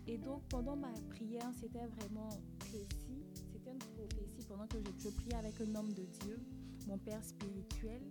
Et 0.07 0.17
donc, 0.17 0.43
pendant 0.49 0.75
ma 0.75 0.91
prière, 1.09 1.51
c'était 1.59 1.85
vraiment 1.99 2.29
précis. 2.59 3.25
C'était 3.51 3.71
une 3.71 3.79
prophétie 3.79 4.45
pendant 4.47 4.67
que 4.67 4.77
je, 4.99 5.09
priais 5.09 5.35
avec 5.35 5.59
un 5.61 5.75
homme 5.75 5.91
de 5.93 6.03
Dieu, 6.21 6.39
mon 6.87 6.97
père 6.97 7.23
spirituel. 7.23 8.01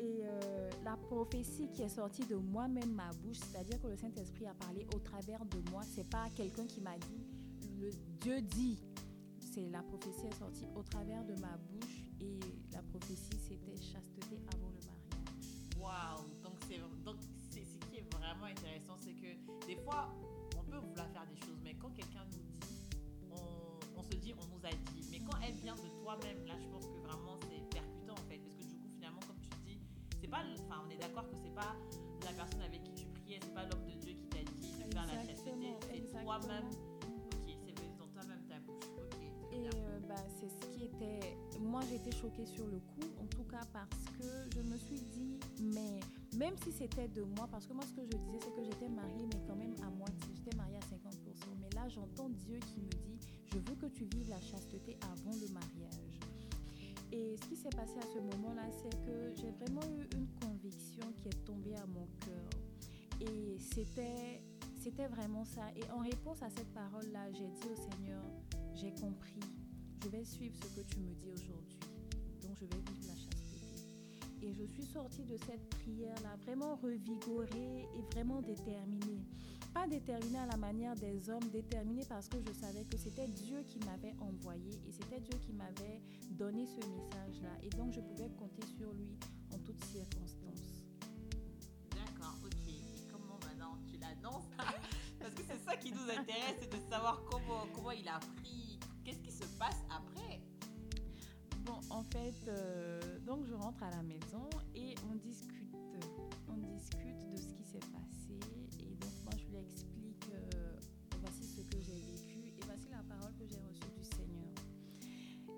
Et 0.00 0.22
euh, 0.22 0.70
la 0.84 0.96
prophétie 0.96 1.68
qui 1.72 1.82
est 1.82 1.88
sortie 1.88 2.24
de 2.24 2.36
moi-même, 2.36 2.92
ma 2.92 3.10
bouche, 3.24 3.38
c'est-à-dire 3.38 3.80
que 3.82 3.88
le 3.88 3.96
Saint-Esprit 3.96 4.46
a 4.46 4.54
parlé 4.54 4.86
au 4.94 4.98
travers 5.00 5.44
de 5.46 5.70
moi, 5.70 5.82
c'est 5.82 6.08
pas 6.08 6.28
quelqu'un 6.36 6.66
qui 6.66 6.80
m'a 6.80 6.96
dit, 6.96 7.26
Dieu 8.20 8.40
dit. 8.40 8.78
C'est 9.50 9.68
la 9.70 9.82
prophétie 9.82 10.26
est 10.26 10.38
sortie 10.38 10.66
au 10.76 10.82
travers 10.82 11.24
de 11.24 11.32
ma 11.40 11.56
bouche 11.56 12.04
et 12.20 12.38
la 12.72 12.82
prophétie 12.82 13.38
c'était 13.48 13.76
chasteté 13.80 14.36
avant 14.54 14.68
le 14.68 14.80
mariage. 14.86 15.48
Waouh 15.78 16.28
Donc 16.42 16.54
c'est 16.68 16.78
donc 17.02 17.16
c'est 17.50 17.64
ce 17.64 17.78
qui 17.86 17.96
est 17.96 18.14
vraiment 18.14 18.44
intéressant, 18.44 18.96
c'est 18.98 19.14
que 19.14 19.66
des 19.66 19.76
fois 19.76 20.14
on 20.56 20.62
peut 20.70 20.76
vouloir 20.78 21.08
faire 21.10 21.26
des 21.26 21.36
choses, 21.36 21.58
mais 21.64 21.74
quand 21.74 21.90
quelqu'un 21.90 22.24
nous 22.30 22.44
dit, 22.60 22.98
on, 23.30 23.98
on 23.98 24.02
se 24.02 24.14
dit 24.16 24.34
on 24.34 24.46
nous 24.54 24.64
a 24.66 24.70
dit. 24.70 25.08
Mais 25.10 25.20
quand 25.20 25.38
elle 25.42 25.54
vient 25.54 25.76
de 25.76 25.88
toi-même, 26.02 26.44
là 26.46 26.54
je 26.60 26.68
pense 26.68 26.86
que 26.86 26.98
vraiment 27.00 27.38
c'est 27.48 27.62
percutant 27.70 28.14
en 28.14 28.28
fait, 28.28 28.38
parce 28.38 28.54
que 28.54 28.64
du 28.64 28.76
coup 28.76 28.88
finalement 28.94 29.20
comme 29.26 29.40
tu 29.40 29.48
dis, 29.64 29.78
c'est 30.20 30.28
pas, 30.28 30.44
enfin 30.60 30.82
on 30.86 30.90
est 30.90 30.98
d'accord 30.98 31.26
que 31.28 31.36
c'est 31.42 31.54
pas 31.54 31.74
la 32.24 32.32
personne 32.32 32.62
avec 32.62 32.82
qui 32.84 32.92
tu 32.92 33.06
priais, 33.06 33.40
c'est 33.42 33.54
pas 33.54 33.64
l'homme 33.64 33.86
de 33.86 33.94
Dieu 33.98 34.12
qui 34.12 34.26
t'a 34.28 34.42
dit 34.44 34.72
de 34.84 34.92
faire 34.92 35.06
la 35.06 35.24
chasteté, 35.24 35.74
c'est 35.90 36.22
toi-même. 36.22 36.68
Euh, 39.74 39.98
bah, 40.08 40.22
c'est 40.40 40.48
ce 40.48 40.70
qui 40.72 40.84
était. 40.84 41.36
Moi, 41.60 41.80
j'étais 41.90 42.12
choquée 42.12 42.46
sur 42.46 42.66
le 42.66 42.78
coup, 42.78 43.08
en 43.20 43.26
tout 43.26 43.44
cas 43.44 43.64
parce 43.72 44.04
que 44.18 44.24
je 44.54 44.62
me 44.62 44.76
suis 44.76 45.00
dit, 45.00 45.38
mais 45.62 46.00
même 46.36 46.54
si 46.62 46.72
c'était 46.72 47.08
de 47.08 47.22
moi, 47.22 47.48
parce 47.50 47.66
que 47.66 47.72
moi, 47.72 47.84
ce 47.84 47.92
que 47.92 48.02
je 48.02 48.16
disais, 48.16 48.38
c'est 48.40 48.54
que 48.54 48.64
j'étais 48.64 48.88
mariée, 48.88 49.26
mais 49.32 49.40
quand 49.46 49.56
même 49.56 49.74
à 49.82 49.90
moitié. 49.90 50.28
J'étais 50.36 50.56
mariée 50.56 50.76
à 50.76 50.80
50%. 50.80 50.88
Mais 51.60 51.68
là, 51.74 51.88
j'entends 51.88 52.28
Dieu 52.28 52.58
qui 52.60 52.80
me 52.80 52.90
dit, 52.90 53.18
je 53.46 53.58
veux 53.58 53.74
que 53.74 53.86
tu 53.86 54.04
vives 54.04 54.28
la 54.28 54.40
chasteté 54.40 54.96
avant 55.02 55.32
le 55.32 55.48
mariage. 55.52 56.20
Et 57.12 57.36
ce 57.36 57.48
qui 57.48 57.56
s'est 57.56 57.70
passé 57.70 57.98
à 57.98 58.06
ce 58.14 58.18
moment-là, 58.18 58.62
c'est 58.82 58.96
que 59.04 59.32
j'ai 59.34 59.50
vraiment 59.52 59.82
eu 59.98 60.06
une 60.16 60.28
conviction 60.40 61.12
qui 61.16 61.28
est 61.28 61.44
tombée 61.44 61.74
à 61.76 61.86
mon 61.86 62.06
cœur. 62.20 62.50
Et 63.20 63.56
c'était, 63.58 64.42
c'était 64.76 65.06
vraiment 65.06 65.44
ça. 65.44 65.62
Et 65.76 65.90
en 65.90 66.00
réponse 66.00 66.42
à 66.42 66.50
cette 66.50 66.72
parole-là, 66.74 67.32
j'ai 67.32 67.48
dit 67.48 67.68
au 67.72 67.90
Seigneur, 67.90 68.22
j'ai 68.74 68.92
compris. 68.92 69.40
Je 70.00 70.08
vais 70.10 70.24
suivre 70.24 70.54
ce 70.62 70.80
que 70.80 70.86
tu 70.86 71.00
me 71.00 71.12
dis 71.14 71.28
aujourd'hui. 71.28 71.78
Donc, 72.42 72.56
je 72.60 72.66
vais 72.66 72.76
vivre 72.76 73.08
la 73.08 73.16
chasteté. 73.16 73.82
Et 74.42 74.52
je 74.52 74.64
suis 74.64 74.84
sortie 74.84 75.24
de 75.24 75.36
cette 75.36 75.68
prière-là 75.70 76.36
vraiment 76.44 76.76
revigorée 76.76 77.88
et 77.96 78.14
vraiment 78.14 78.40
déterminée. 78.40 79.24
pas 79.74 79.88
déterminée 79.88 80.38
à 80.38 80.46
la 80.46 80.56
manière 80.56 80.94
des 80.94 81.28
hommes, 81.28 81.48
déterminée 81.50 82.04
parce 82.08 82.28
que 82.28 82.36
je 82.40 82.52
savais 82.52 82.84
que 82.84 82.96
c'était 82.96 83.26
Dieu 83.26 83.64
qui 83.66 83.78
m'avait 83.80 84.14
envoyé 84.20 84.70
et 84.88 84.92
c'était 84.92 85.20
Dieu 85.20 85.36
qui 85.40 85.52
m'avait 85.52 86.00
donné 86.30 86.66
ce 86.66 86.86
message-là. 86.86 87.58
Et 87.64 87.70
donc, 87.70 87.92
je 87.92 88.00
pouvais 88.00 88.30
compter 88.38 88.66
sur 88.66 88.92
lui 88.92 89.18
en 89.52 89.58
toutes 89.58 89.82
circonstances. 89.84 90.84
D'accord, 91.90 92.36
ok. 92.44 92.68
Et 92.68 93.04
comment 93.10 93.38
maintenant 93.44 93.76
tu 93.90 93.98
l'annonces? 93.98 94.46
Parce 95.18 95.34
que 95.34 95.42
c'est 95.42 95.58
ça 95.58 95.76
qui 95.76 95.90
nous 95.90 96.08
intéresse, 96.08 96.56
c'est 96.60 96.72
de 96.72 96.88
savoir 96.88 97.20
comment, 97.28 97.66
comment 97.74 97.90
il 97.90 98.06
a 98.06 98.20
pris. 98.36 98.77
Passe 99.58 99.82
après 99.90 100.40
Bon, 101.64 101.80
en 101.90 102.02
fait, 102.04 102.34
euh, 102.48 103.18
donc 103.26 103.44
je 103.44 103.54
rentre 103.54 103.82
à 103.82 103.90
la 103.90 104.02
maison 104.02 104.48
et 104.74 104.94
on 105.10 105.14
discute, 105.16 105.74
on 106.48 106.56
discute 106.56 107.28
de 107.30 107.36
ce 107.36 107.48
qui 107.48 107.62
s'est 107.64 107.78
passé. 107.92 108.38
Et 108.80 108.94
donc 108.94 109.10
moi, 109.24 109.34
je 109.36 109.46
lui 109.50 109.56
explique, 109.58 110.24
euh, 110.32 110.76
voici 111.20 111.44
ce 111.44 111.60
que 111.62 111.78
j'ai 111.80 112.00
vécu 112.00 112.38
et 112.56 112.60
voici 112.64 112.88
la 112.90 113.02
parole 113.02 113.34
que 113.34 113.46
j'ai 113.46 113.58
reçue 113.58 113.90
du 113.98 114.04
Seigneur. 114.04 114.54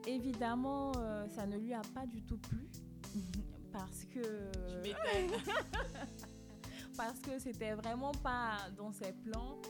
Évidemment, 0.06 0.92
euh, 0.96 1.28
ça 1.28 1.46
ne 1.46 1.58
lui 1.58 1.74
a 1.74 1.82
pas 1.94 2.06
du 2.06 2.22
tout 2.22 2.38
plu 2.38 2.66
parce 3.72 4.04
que 4.06 4.50
Je 4.82 4.92
parce 6.96 7.20
que 7.20 7.38
c'était 7.38 7.74
vraiment 7.74 8.12
pas 8.12 8.56
dans 8.76 8.92
ses 8.92 9.12
plans. 9.12 9.60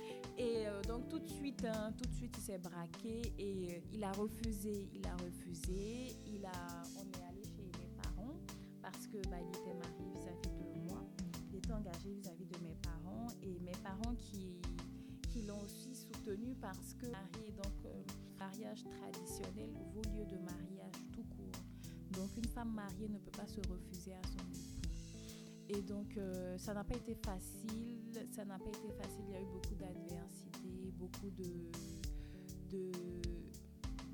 Et 0.41 0.67
euh, 0.67 0.81
donc 0.89 1.07
tout 1.11 1.19
de 1.19 1.29
suite, 1.29 1.67
hein, 1.67 1.93
tout 1.99 2.09
de 2.09 2.15
suite, 2.15 2.35
il 2.39 2.43
s'est 2.43 2.57
braqué 2.57 3.31
et 3.39 3.75
euh, 3.75 3.81
il 3.93 4.03
a 4.03 4.11
refusé, 4.13 4.89
il 4.95 5.07
a 5.07 5.15
refusé. 5.17 6.17
Il 6.27 6.47
a, 6.47 6.83
on 6.97 7.03
est 7.03 7.25
allé 7.29 7.43
chez 7.45 7.69
mes 7.79 7.91
parents 8.03 8.39
parce 8.81 9.07
que 9.07 9.19
bah, 9.29 9.37
il 9.39 9.49
était 9.49 9.75
marié 9.75 10.09
vis-à-vis 10.15 10.73
de 10.73 10.81
moi. 10.89 11.05
Il 11.51 11.57
était 11.57 11.75
engagé 11.75 12.15
vis-à-vis 12.15 12.47
de 12.47 12.57
mes 12.65 12.75
parents 12.83 13.27
et 13.43 13.61
mes 13.61 13.77
parents 13.85 14.15
qui, 14.17 14.57
qui 15.29 15.43
l'ont 15.43 15.61
aussi 15.61 15.95
soutenu 15.95 16.55
parce 16.59 16.95
que 16.95 17.05
marié, 17.09 17.53
donc 17.63 17.85
euh, 17.85 18.03
mariage 18.39 18.85
traditionnel 18.85 19.75
vaut 19.93 20.09
lieu 20.11 20.25
de 20.25 20.39
mariage 20.39 20.95
tout 21.13 21.25
court. 21.37 21.61
Donc 22.13 22.35
une 22.39 22.49
femme 22.49 22.73
mariée 22.73 23.11
ne 23.11 23.19
peut 23.19 23.37
pas 23.37 23.47
se 23.47 23.61
refuser 23.69 24.15
à 24.15 24.23
son 24.23 24.39
époux. 24.39 24.70
Et 25.73 25.83
donc, 25.83 26.17
euh, 26.17 26.59
ça 26.59 26.75
n'a 26.75 26.83
pas 26.85 26.97
été 26.97 27.15
facile. 27.15 28.27
Ça 28.33 28.45
n'a 28.45 28.59
pas 28.59 28.69
été 28.69 28.89
facile. 29.01 29.25
Il 29.29 29.33
y 29.35 29.37
a 29.37 29.41
eu 29.41 29.47
beaucoup 29.47 29.75
d'adversité, 29.77 30.93
beaucoup 30.99 31.31
de, 31.31 31.71
de, 32.77 32.91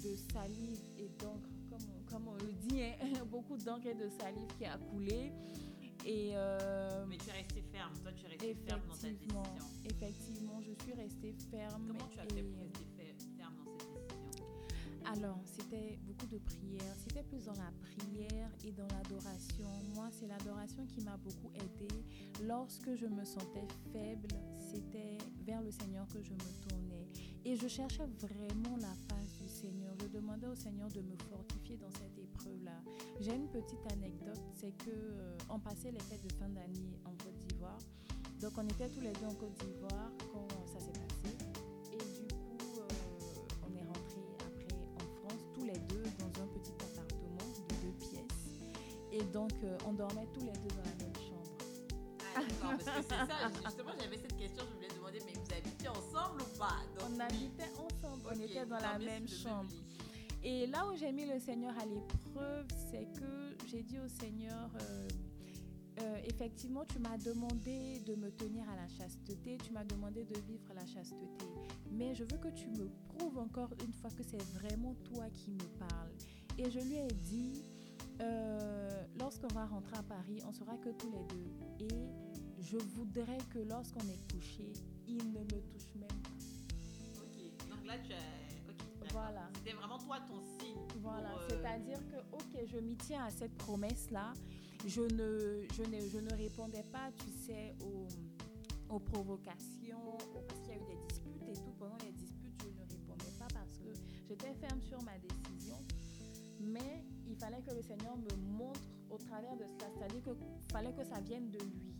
de 0.02 0.16
salive 0.32 0.80
et 0.98 1.08
d'encre, 1.18 1.48
comme, 1.70 1.78
on- 1.88 2.10
comme 2.10 2.28
on 2.28 2.34
le 2.34 2.52
dit, 2.68 2.82
hein, 2.82 3.24
beaucoup 3.30 3.56
d'encre 3.56 3.86
et 3.86 3.94
de 3.94 4.08
salive 4.20 4.48
qui 4.58 4.64
a 4.66 4.76
coulé. 4.76 5.32
Et 6.04 6.32
euh, 6.34 7.04
Mais 7.08 7.16
tu 7.16 7.30
es 7.30 7.32
resté 7.32 7.62
ferme. 7.72 7.92
Toi, 8.02 8.12
tu 8.12 8.26
es 8.26 8.28
resté 8.28 8.54
ferme 8.66 8.82
dans 8.86 8.94
ta 8.94 9.08
décision. 9.08 9.42
effectivement, 9.84 10.60
je 10.62 10.72
suis 10.84 10.92
restée 10.92 11.34
ferme. 11.50 11.86
Comment 11.88 12.08
tu 12.12 12.18
as 12.20 12.26
fait 12.26 12.42
pour 12.42 12.60
rester 12.60 12.84
fe- 12.84 12.95
ferme 12.95 12.95
alors, 15.12 15.38
c'était 15.44 15.98
beaucoup 16.02 16.26
de 16.26 16.38
prières. 16.38 16.94
C'était 16.98 17.22
plus 17.22 17.44
dans 17.44 17.54
la 17.54 17.70
prière 17.80 18.50
et 18.64 18.72
dans 18.72 18.86
l'adoration. 18.88 19.68
Moi, 19.94 20.08
c'est 20.10 20.26
l'adoration 20.26 20.84
qui 20.86 21.00
m'a 21.04 21.16
beaucoup 21.16 21.50
aidée. 21.54 22.02
Lorsque 22.44 22.94
je 22.96 23.06
me 23.06 23.24
sentais 23.24 23.66
faible, 23.92 24.28
c'était 24.58 25.18
vers 25.44 25.62
le 25.62 25.70
Seigneur 25.70 26.06
que 26.08 26.20
je 26.22 26.32
me 26.32 26.68
tournais. 26.68 27.06
Et 27.44 27.54
je 27.54 27.68
cherchais 27.68 28.06
vraiment 28.18 28.76
la 28.78 28.94
face 29.08 29.38
du 29.40 29.48
Seigneur. 29.48 29.94
Je 30.00 30.08
demandais 30.08 30.48
au 30.48 30.56
Seigneur 30.56 30.88
de 30.88 31.00
me 31.00 31.16
fortifier 31.30 31.76
dans 31.76 31.90
cette 31.90 32.18
épreuve-là. 32.18 32.82
J'ai 33.20 33.34
une 33.36 33.48
petite 33.48 33.86
anecdote, 33.92 34.42
c'est 34.54 34.76
que 34.78 34.90
euh, 34.90 35.38
on 35.48 35.60
passait 35.60 35.92
les 35.92 36.00
fêtes 36.00 36.24
de 36.26 36.32
fin 36.32 36.48
d'année 36.48 36.98
en 37.04 37.10
Côte 37.10 37.38
d'Ivoire. 37.46 37.78
Donc, 38.40 38.52
on 38.58 38.64
était 38.64 38.88
tous 38.90 39.00
les 39.00 39.12
deux 39.12 39.26
en 39.26 39.34
Côte 39.34 39.56
d'Ivoire 39.64 40.10
quand 40.32 40.48
ça 40.66 40.80
s'est 40.80 40.95
Et 49.16 49.22
donc, 49.32 49.50
euh, 49.64 49.78
on 49.86 49.94
dormait 49.94 50.26
tous 50.34 50.40
les 50.40 50.52
deux 50.52 50.68
dans 50.76 50.84
la 50.84 50.96
même 51.02 51.14
chambre. 51.14 51.56
Ah, 52.34 52.40
d'accord, 52.40 52.76
parce 52.76 52.84
que 52.84 53.02
c'est 53.02 53.26
ça. 53.26 53.50
Justement, 53.64 53.92
j'avais 53.98 54.18
cette 54.18 54.36
question. 54.36 54.64
Je 54.68 54.74
voulais 54.74 54.94
demander, 54.94 55.18
mais 55.24 55.32
vous 55.32 55.54
habitez 55.56 55.88
ensemble 55.88 56.42
ou 56.42 56.58
pas? 56.58 56.76
Donc, 56.98 57.08
On 57.16 57.20
habitait 57.20 57.72
ensemble, 57.78 58.22
on 58.30 58.38
était 58.38 58.66
dans 58.66 58.78
la 58.78 58.98
même 58.98 59.26
chambre. 59.26 59.70
Et 60.44 60.66
là 60.66 60.86
où 60.86 60.94
j'ai 60.96 61.12
mis 61.12 61.24
le 61.24 61.38
Seigneur 61.38 61.72
à 61.78 61.86
l'épreuve, 61.86 62.66
c'est 62.90 63.06
que 63.18 63.56
j'ai 63.66 63.82
dit 63.82 63.98
au 63.98 64.06
Seigneur, 64.06 64.68
euh, 64.82 65.08
euh, 66.00 66.16
effectivement, 66.26 66.84
tu 66.84 66.98
m'as 66.98 67.16
demandé 67.16 68.00
de 68.06 68.16
me 68.16 68.30
tenir 68.30 68.68
à 68.68 68.76
la 68.76 68.86
chasteté, 68.86 69.56
tu 69.64 69.72
m'as 69.72 69.84
demandé 69.84 70.24
de 70.24 70.38
vivre 70.40 70.74
la 70.74 70.84
chasteté, 70.84 71.46
mais 71.90 72.14
je 72.14 72.24
veux 72.24 72.36
que 72.36 72.48
tu 72.48 72.68
me 72.68 72.86
prouves 73.08 73.38
encore 73.38 73.70
une 73.82 73.94
fois 73.94 74.10
que 74.10 74.22
c'est 74.22 74.42
vraiment 74.60 74.94
toi 75.10 75.24
qui 75.32 75.52
me 75.52 75.64
parles. 75.78 76.12
Et 76.58 76.70
je 76.70 76.80
lui 76.80 76.96
ai 76.96 77.08
dit, 77.08 77.62
euh, 78.20 79.04
lorsqu'on 79.18 79.48
va 79.48 79.66
rentrer 79.66 79.96
à 79.96 80.02
Paris, 80.02 80.40
on 80.46 80.52
sera 80.52 80.76
que 80.76 80.90
tous 80.90 81.10
les 81.10 81.24
deux. 81.24 81.84
Et 81.94 82.08
je 82.60 82.78
voudrais 82.78 83.38
que 83.52 83.58
lorsqu'on 83.58 84.00
est 84.00 84.32
couché, 84.32 84.72
il 85.06 85.18
ne 85.32 85.40
me 85.40 85.60
touche 85.72 85.94
même 85.94 86.08
pas. 86.08 87.22
Ok, 87.22 87.68
donc 87.68 87.86
là, 87.86 87.98
tu 87.98 88.12
as. 88.12 88.70
Ok. 88.70 89.12
Voilà. 89.12 89.48
C'était 89.54 89.72
vraiment 89.76 89.98
toi 89.98 90.18
ton 90.28 90.40
signe. 90.58 90.76
Voilà, 91.00 91.34
euh, 91.34 91.48
c'est-à-dire 91.48 92.00
que, 92.08 92.16
ok, 92.34 92.66
je 92.66 92.78
m'y 92.78 92.96
tiens 92.96 93.24
à 93.24 93.30
cette 93.30 93.56
promesse-là. 93.56 94.32
Je 94.86 95.00
ne, 95.00 95.66
je, 95.74 95.82
ne, 95.82 96.00
je 96.08 96.18
ne 96.18 96.32
répondais 96.34 96.84
pas, 96.92 97.10
tu 97.18 97.30
sais, 97.30 97.74
aux, 97.84 98.94
aux 98.94 98.98
provocations, 99.00 100.16
parce 100.32 100.60
qu'il 100.60 100.70
y 100.70 100.72
a 100.72 100.76
eu 100.76 100.86
des 100.86 100.98
disputes 101.08 101.48
et 101.48 101.54
tout. 101.54 101.72
Pendant 101.78 101.96
les 102.04 102.12
disputes, 102.12 102.62
je 102.62 102.68
ne 102.68 102.86
répondais 102.88 103.32
pas 103.38 103.46
parce 103.52 103.78
que 103.78 103.92
j'étais 104.28 104.54
ferme 104.54 104.80
sur 104.82 105.02
ma 105.02 105.18
décision. 105.18 105.76
Mais 106.60 107.04
il 107.28 107.36
fallait 107.36 107.62
que 107.62 107.74
le 107.74 107.82
Seigneur 107.82 108.16
me 108.16 108.36
montre 108.56 108.80
au 109.10 109.18
travers 109.18 109.56
de 109.56 109.64
cela, 109.64 109.86
c'est-à-dire 109.96 110.22
qu'il 110.22 110.72
fallait 110.72 110.92
que 110.92 111.04
ça 111.04 111.20
vienne 111.20 111.50
de 111.50 111.58
lui. 111.58 111.94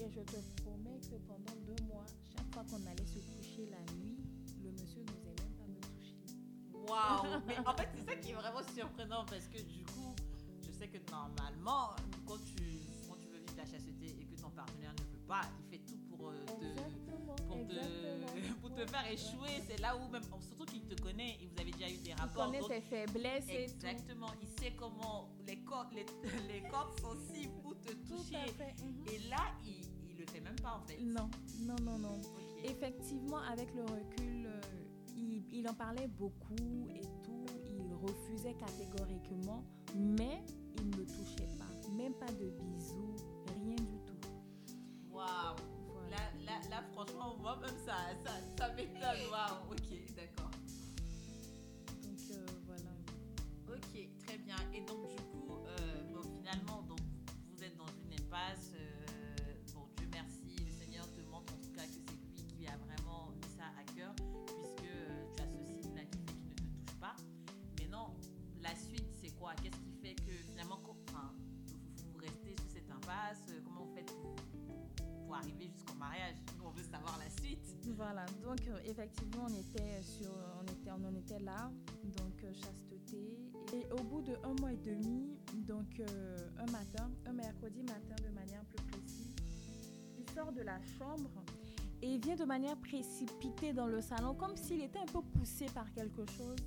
Et 0.00 0.10
je 0.10 0.20
te 0.20 0.62
promets 0.62 1.00
que 1.00 1.16
pendant 1.26 1.54
deux 1.66 1.84
mois, 1.84 2.04
chaque 2.36 2.52
fois 2.52 2.64
qu'on 2.64 2.84
allait 2.86 3.06
se 3.06 3.18
coucher 3.18 3.70
la 3.70 3.80
nuit, 3.94 4.18
le 4.62 4.72
monsieur 4.72 5.02
n'osait 5.02 5.34
même 5.38 5.54
pas 5.56 5.66
me 5.66 5.80
toucher. 5.80 6.16
Waouh 6.72 7.40
Mais 7.46 7.58
en 7.66 7.76
fait, 7.76 7.88
c'est 7.94 8.04
ça 8.04 8.16
qui 8.16 8.30
est 8.30 8.34
vraiment 8.34 8.62
surprenant 8.74 9.24
parce 9.26 9.46
que 9.46 9.62
du 9.62 9.84
coup, 9.84 10.14
je 10.62 10.72
sais 10.72 10.88
que 10.88 10.98
normalement, 11.10 11.90
quand 12.26 12.38
tu, 12.44 12.80
quand 13.08 13.16
tu 13.16 13.28
veux 13.28 13.38
vivre 13.38 13.56
la 13.56 13.66
chasteté 13.66 14.16
et 14.20 14.24
que 14.24 14.40
ton 14.40 14.50
partenaire 14.50 14.92
ne 14.92 15.16
veut 15.16 15.24
pas, 15.26 15.42
il 15.60 15.70
fait 15.70 15.84
tout 15.84 15.98
pour 16.08 16.30
euh, 16.30 16.44
te. 16.44 17.03
Pour 17.54 17.66
te, 17.68 18.52
pour 18.60 18.70
te 18.74 18.86
faire 18.90 19.06
échouer, 19.10 19.62
c'est 19.68 19.80
là 19.80 19.96
où 19.96 20.08
même, 20.10 20.22
surtout 20.22 20.64
qu'il 20.64 20.82
te 20.86 21.00
connaît 21.00 21.36
et 21.40 21.46
vous 21.46 21.60
avez 21.60 21.70
déjà 21.70 21.88
eu 21.88 21.96
des 21.98 22.10
Il 22.10 22.14
rapports. 22.14 22.46
connaît 22.46 22.60
donc- 22.60 22.68
tes 22.68 22.80
faiblesses. 22.80 23.48
Exactement, 23.48 24.28
il 24.42 24.48
sait 24.48 24.72
comment 24.76 25.28
les 25.46 25.58
cordes, 25.64 25.92
les, 25.94 26.04
les 26.62 26.68
cordes 26.68 26.98
sensibles 27.00 27.54
pour 27.62 27.78
te 27.80 27.92
toucher. 27.92 28.38
mhm. 28.82 29.04
Et 29.12 29.18
là, 29.28 29.52
il, 29.64 29.82
il 30.10 30.18
le 30.18 30.26
fait 30.26 30.40
même 30.40 30.56
pas 30.56 30.80
en 30.82 30.86
fait. 30.86 30.98
Non, 31.00 31.28
non, 31.60 31.76
non, 31.82 31.98
non. 31.98 32.20
Effectivement, 32.64 33.38
avec 33.50 33.74
le 33.74 33.82
recul, 33.82 34.46
euh, 34.46 34.60
il, 35.16 35.44
il 35.52 35.68
en 35.68 35.74
parlait 35.74 36.08
beaucoup 36.08 36.88
et 36.94 37.02
tout. 37.22 37.44
Il 37.68 37.92
refusait 37.94 38.54
catégoriquement, 38.54 39.62
mais 39.94 40.42
il 40.78 40.90
ne 40.90 40.96
me 40.96 41.04
touchait 41.06 41.48
pas. 41.58 41.64
Même 41.92 42.14
pas 42.14 42.26
de 42.32 42.50
bisous, 42.50 43.14
rien 43.62 43.76
du 43.76 43.98
tout. 44.03 44.03
Là, 46.74 46.82
franchement, 46.92 47.36
moi-même, 47.40 47.76
ça, 47.86 47.94
ça, 48.24 48.32
ça 48.58 48.74
m'étonne. 48.74 49.30
Waouh, 49.30 49.70
ok, 49.70 50.14
d'accord. 50.16 50.50
Donc 52.02 52.18
euh, 52.32 52.46
voilà. 52.66 52.90
Ok, 53.68 54.08
très 54.26 54.38
bien. 54.38 54.56
Et 54.74 54.80
donc, 54.80 55.06
du 55.08 55.22
coup, 55.22 55.54
euh, 55.68 56.02
bon, 56.12 56.22
finalement, 56.36 56.82
donc, 56.82 56.98
vous 57.52 57.62
êtes 57.62 57.76
dans 57.76 57.86
une 58.02 58.12
impasse. 58.14 58.72
euh, 58.74 59.54
bon, 59.72 59.86
Dieu 59.98 60.08
merci, 60.10 60.64
le 60.66 60.72
Seigneur 60.72 61.06
te 61.12 61.20
montre 61.30 61.54
en 61.54 61.58
tout 61.58 61.70
cas 61.76 61.84
que 61.86 61.92
c'est 61.92 62.10
lui 62.10 62.44
qui 62.58 62.66
a 62.66 62.76
vraiment 62.78 63.30
mis 63.36 63.56
ça 63.56 63.66
à 63.78 63.84
cœur, 63.94 64.12
puisque 64.16 64.90
tu 65.36 65.42
as 65.42 65.46
ce 65.46 65.80
signe-là 65.80 66.02
qui 66.06 66.18
fait 66.18 66.32
qu'il 66.34 66.50
ne 66.50 66.54
te 66.56 66.86
touche 66.86 66.98
pas. 66.98 67.14
Maintenant, 67.78 68.16
la 68.60 68.74
suite, 68.74 69.06
c'est 69.22 69.30
quoi? 69.38 69.54
Qu'est-ce 69.62 69.78
qui 69.78 69.92
fait 70.02 70.16
que 70.16 70.32
finalement, 70.50 70.80
enfin, 70.82 71.30
vous, 71.38 72.10
vous 72.10 72.18
restez 72.18 72.56
sur 72.56 72.68
cette 72.68 72.90
impasse? 72.90 73.46
Comment 73.64 73.84
vous 73.84 73.94
faites 73.94 74.10
pour, 74.20 74.34
pour 75.24 75.36
arriver 75.36 75.68
jusqu'au 75.72 75.94
mariage? 75.94 76.34
Voilà, 78.04 78.26
donc 78.42 78.60
euh, 78.68 78.78
effectivement, 78.84 79.46
on 79.48 79.54
était, 79.54 80.02
sur, 80.02 80.30
on, 80.60 80.70
était, 80.70 80.90
en 80.90 81.14
était 81.14 81.38
là, 81.38 81.70
donc 82.18 82.44
euh, 82.44 82.52
chasteté. 82.52 83.38
Et 83.72 83.90
au 83.92 84.02
bout 84.04 84.20
de 84.20 84.34
un 84.44 84.52
mois 84.60 84.74
et 84.74 84.76
demi, 84.76 85.38
donc 85.66 85.86
euh, 86.00 86.36
un 86.58 86.70
matin, 86.70 87.10
un 87.24 87.32
mercredi 87.32 87.80
matin 87.80 88.14
de 88.22 88.28
manière 88.34 88.62
plus 88.66 88.84
précise, 88.88 89.32
il 90.18 90.30
sort 90.34 90.52
de 90.52 90.60
la 90.60 90.78
chambre 90.98 91.30
et 92.02 92.16
il 92.16 92.20
vient 92.20 92.36
de 92.36 92.44
manière 92.44 92.76
précipitée 92.76 93.72
dans 93.72 93.86
le 93.86 94.02
salon, 94.02 94.34
comme 94.34 94.54
s'il 94.54 94.82
était 94.82 94.98
un 94.98 95.06
peu 95.06 95.22
poussé 95.22 95.64
par 95.74 95.90
quelque 95.94 96.26
chose. 96.36 96.58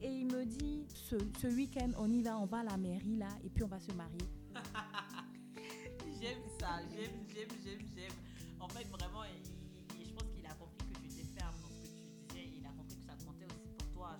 Et 0.00 0.08
il 0.08 0.26
me 0.26 0.44
dit, 0.44 0.86
ce, 0.94 1.16
ce 1.40 1.48
week-end, 1.48 1.90
on 1.98 2.08
y 2.08 2.22
va, 2.22 2.38
on 2.38 2.46
va 2.46 2.58
à 2.58 2.62
la 2.62 2.76
mairie 2.76 3.16
là, 3.16 3.30
et 3.44 3.50
puis 3.50 3.64
on 3.64 3.68
va 3.68 3.80
se 3.80 3.90
marier. 3.90 4.28
J'aime 6.20 6.42
ça, 6.60 6.78
j'aime, 6.90 7.26
j'aime, 7.28 7.48
j'aime, 7.64 7.86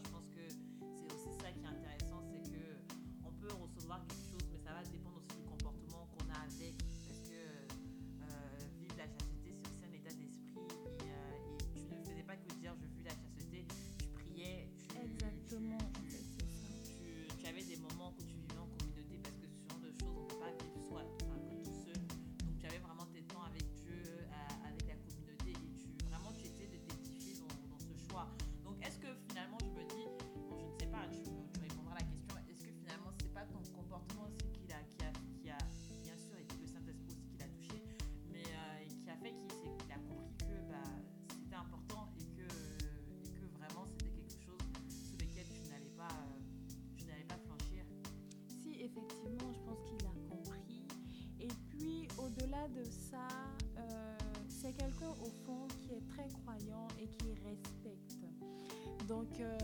Je 0.05 0.11
pense 0.11 0.27
que 0.29 0.47
c'est 0.49 1.13
aussi 1.13 1.33
ça 1.41 1.51
qui 1.53 1.61
est 1.61 1.67
intéressant, 1.67 2.23
c'est 2.31 2.43
que 2.51 2.77
on 3.25 3.33
peut 3.33 3.53
recevoir 3.63 4.01
quelque 4.07 4.31
chose 4.31 4.36
de 52.69 52.85
ça, 52.85 53.29
euh, 53.79 54.19
c'est 54.49 54.73
quelqu'un 54.73 55.11
au 55.23 55.31
fond 55.45 55.69
qui 55.83 55.93
est 55.95 56.07
très 56.09 56.29
croyant 56.41 56.89
et 57.01 57.07
qui 57.07 57.35
respecte. 57.45 58.17
Donc, 59.07 59.29
euh, 59.39 59.59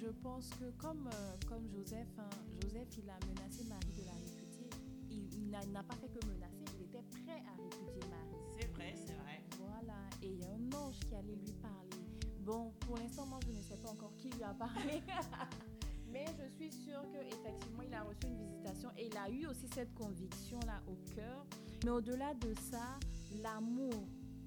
je 0.00 0.08
pense 0.22 0.48
que 0.50 0.70
comme, 0.78 1.06
euh, 1.06 1.36
comme 1.48 1.68
Joseph, 1.68 2.08
hein, 2.18 2.28
Joseph, 2.62 2.88
il 2.98 3.10
a 3.10 3.18
menacé 3.26 3.64
Marie 3.68 3.92
de 3.92 4.04
la 4.06 4.12
répudier. 4.12 4.70
Il 5.10 5.50
n'a 5.50 5.64
n'a 5.66 5.82
pas 5.82 5.94
fait 5.96 6.08
que 6.08 6.24
menacer, 6.26 6.64
il 6.78 6.84
était 6.84 7.02
prêt 7.10 7.42
à 7.46 7.56
répudier 7.60 8.08
Marie. 8.08 8.36
C'est 8.58 8.68
vrai, 8.68 8.94
c'est 8.96 9.14
vrai. 9.14 9.42
Voilà, 9.58 9.98
et 10.22 10.28
il 10.28 10.40
y 10.40 10.44
a 10.44 10.50
un 10.50 10.78
ange 10.78 10.98
qui 11.00 11.14
allait 11.14 11.36
lui 11.36 11.52
parler. 11.60 12.04
Bon, 12.40 12.72
pour 12.80 12.96
l'instant, 12.96 13.26
moi, 13.26 13.38
je 13.46 13.52
ne 13.52 13.60
sais 13.62 13.76
pas 13.76 13.90
encore 13.90 14.14
qui 14.16 14.30
lui 14.30 14.42
a 14.42 14.54
parlé. 14.54 15.02
Mais 16.10 16.24
je 16.38 16.48
suis 16.56 16.72
sûre 16.72 17.02
qu'effectivement, 17.12 17.82
il 17.86 17.92
a 17.92 18.02
reçu 18.02 18.26
une 18.26 18.38
visitation 18.38 18.88
et 18.96 19.08
il 19.08 19.16
a 19.18 19.28
eu 19.28 19.46
aussi 19.46 19.68
cette 19.74 19.94
conviction-là 19.94 20.80
au 20.86 20.96
cœur. 21.14 21.44
Mais 21.84 21.90
au-delà 21.90 22.34
de 22.34 22.54
ça, 22.70 22.98
l'amour, 23.42 23.92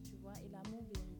tu 0.03 0.15
vois, 0.21 0.33
et 0.45 0.49
l'amour 0.49 0.83
véritable 0.83 1.10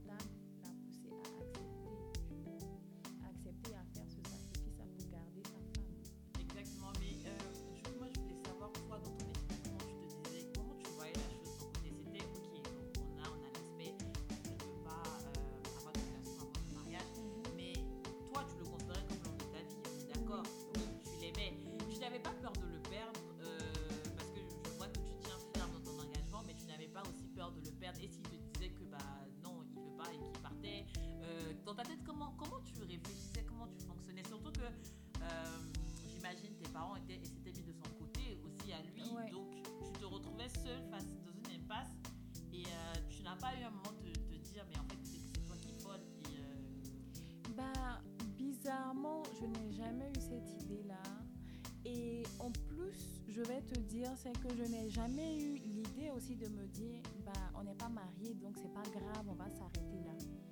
je 53.31 53.41
vais 53.41 53.61
te 53.61 53.79
dire, 53.79 54.09
c'est 54.17 54.33
que 54.33 54.53
je 54.55 54.63
n'ai 54.63 54.89
jamais 54.89 55.37
eu 55.37 55.55
l'idée 55.55 56.11
aussi 56.15 56.35
de 56.35 56.47
me 56.49 56.67
dire, 56.67 57.01
bah, 57.25 57.31
on 57.55 57.63
n'est 57.63 57.75
pas 57.75 57.87
mariés, 57.87 58.33
donc 58.35 58.55
c'est 58.57 58.73
pas 58.73 58.83
grave, 58.91 59.25
on 59.29 59.35
va 59.35 59.49
s'arrêter 59.49 60.03
là. 60.05 60.50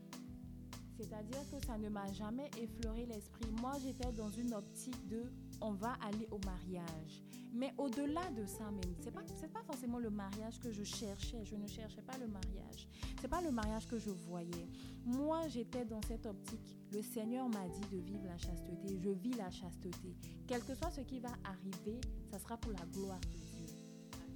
C'est-à-dire 0.99 1.39
que 1.49 1.65
ça 1.65 1.77
ne 1.77 1.87
m'a 1.87 2.11
jamais 2.11 2.51
effleuré 2.61 3.05
l'esprit. 3.05 3.49
Moi, 3.61 3.71
j'étais 3.81 4.11
dans 4.11 4.29
une 4.29 4.53
optique 4.53 5.07
de, 5.07 5.23
on 5.61 5.71
va 5.71 5.93
aller 6.01 6.27
au 6.29 6.39
mariage. 6.45 7.23
Mais 7.53 7.73
au-delà 7.77 8.29
de 8.31 8.45
ça 8.45 8.65
même, 8.65 8.93
c'est 8.99 9.11
pas 9.11 9.23
c'est 9.39 9.51
pas 9.51 9.63
forcément 9.63 9.97
le 9.97 10.09
mariage 10.09 10.59
que 10.59 10.71
je 10.71 10.83
cherchais. 10.83 11.45
Je 11.45 11.55
ne 11.55 11.67
cherchais 11.67 12.01
pas 12.01 12.17
le 12.17 12.27
mariage. 12.27 12.87
C'est 13.21 13.29
pas 13.29 13.41
le 13.41 13.49
mariage 13.49 13.87
que 13.87 13.97
je 13.97 14.09
voyais. 14.09 14.67
Moi, 15.05 15.47
j'étais 15.47 15.85
dans 15.85 16.01
cette 16.01 16.25
optique. 16.25 16.77
Le 16.91 17.01
Seigneur 17.01 17.47
m'a 17.47 17.67
dit 17.69 17.95
de 17.95 18.01
vivre 18.01 18.25
la 18.27 18.37
chasteté. 18.37 18.99
Je 18.99 19.09
vis 19.09 19.33
la 19.33 19.49
chasteté. 19.49 20.15
Quel 20.47 20.63
que 20.63 20.75
soit 20.75 20.91
ce 20.91 21.01
qui 21.01 21.19
va 21.19 21.31
arriver, 21.45 22.01
ça 22.29 22.39
sera 22.39 22.57
pour 22.57 22.73
la 22.73 22.85
gloire 22.85 23.19
de 23.21 23.37
Dieu. 23.37 23.75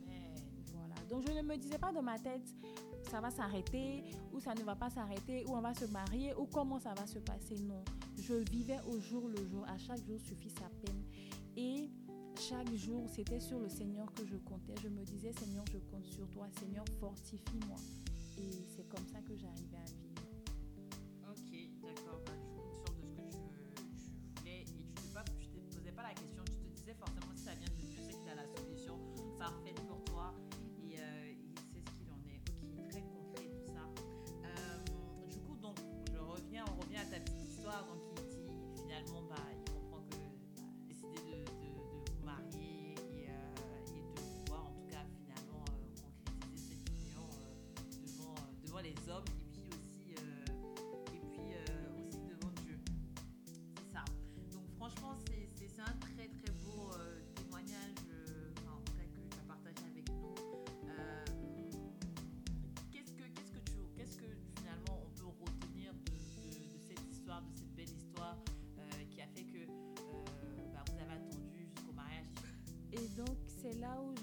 Amen. 0.07 0.35
Voilà. 0.73 0.95
Donc 1.09 1.27
je 1.27 1.33
ne 1.33 1.41
me 1.41 1.57
disais 1.57 1.77
pas 1.77 1.91
dans 1.91 2.01
ma 2.01 2.17
tête, 2.17 2.55
ça 3.13 3.21
va 3.21 3.29
s'arrêter, 3.29 4.03
ou 4.33 4.39
ça 4.39 4.55
ne 4.55 4.63
va 4.63 4.75
pas 4.75 4.89
s'arrêter, 4.89 5.45
ou 5.45 5.51
on 5.51 5.61
va 5.61 5.75
se 5.75 5.85
marier, 5.85 6.33
ou 6.33 6.47
comment 6.47 6.79
ça 6.79 6.95
va 6.95 7.05
se 7.05 7.19
passer. 7.19 7.59
Non. 7.59 7.83
Je 8.17 8.33
vivais 8.33 8.79
au 8.87 8.99
jour 8.99 9.27
le 9.27 9.37
jour. 9.51 9.63
À 9.67 9.77
chaque 9.77 10.03
jour 10.03 10.19
suffit 10.19 10.49
sa 10.49 10.67
peine. 10.81 11.03
Et 11.55 11.91
chaque 12.39 12.73
jour, 12.73 13.07
c'était 13.07 13.39
sur 13.39 13.59
le 13.59 13.69
Seigneur 13.69 14.11
que 14.15 14.25
je 14.25 14.35
comptais. 14.37 14.73
Je 14.81 14.87
me 14.87 15.03
disais, 15.03 15.31
Seigneur, 15.31 15.63
je 15.71 15.77
compte 15.91 16.07
sur 16.07 16.27
toi. 16.31 16.47
Seigneur, 16.59 16.85
fortifie-moi. 16.99 17.77
Et 18.39 18.49
c'est 18.75 18.89
comme 18.89 19.05
ça 19.05 19.19
que 19.19 19.37
j'arrivais 19.37 19.77
à 19.77 19.85
vivre. 19.85 20.02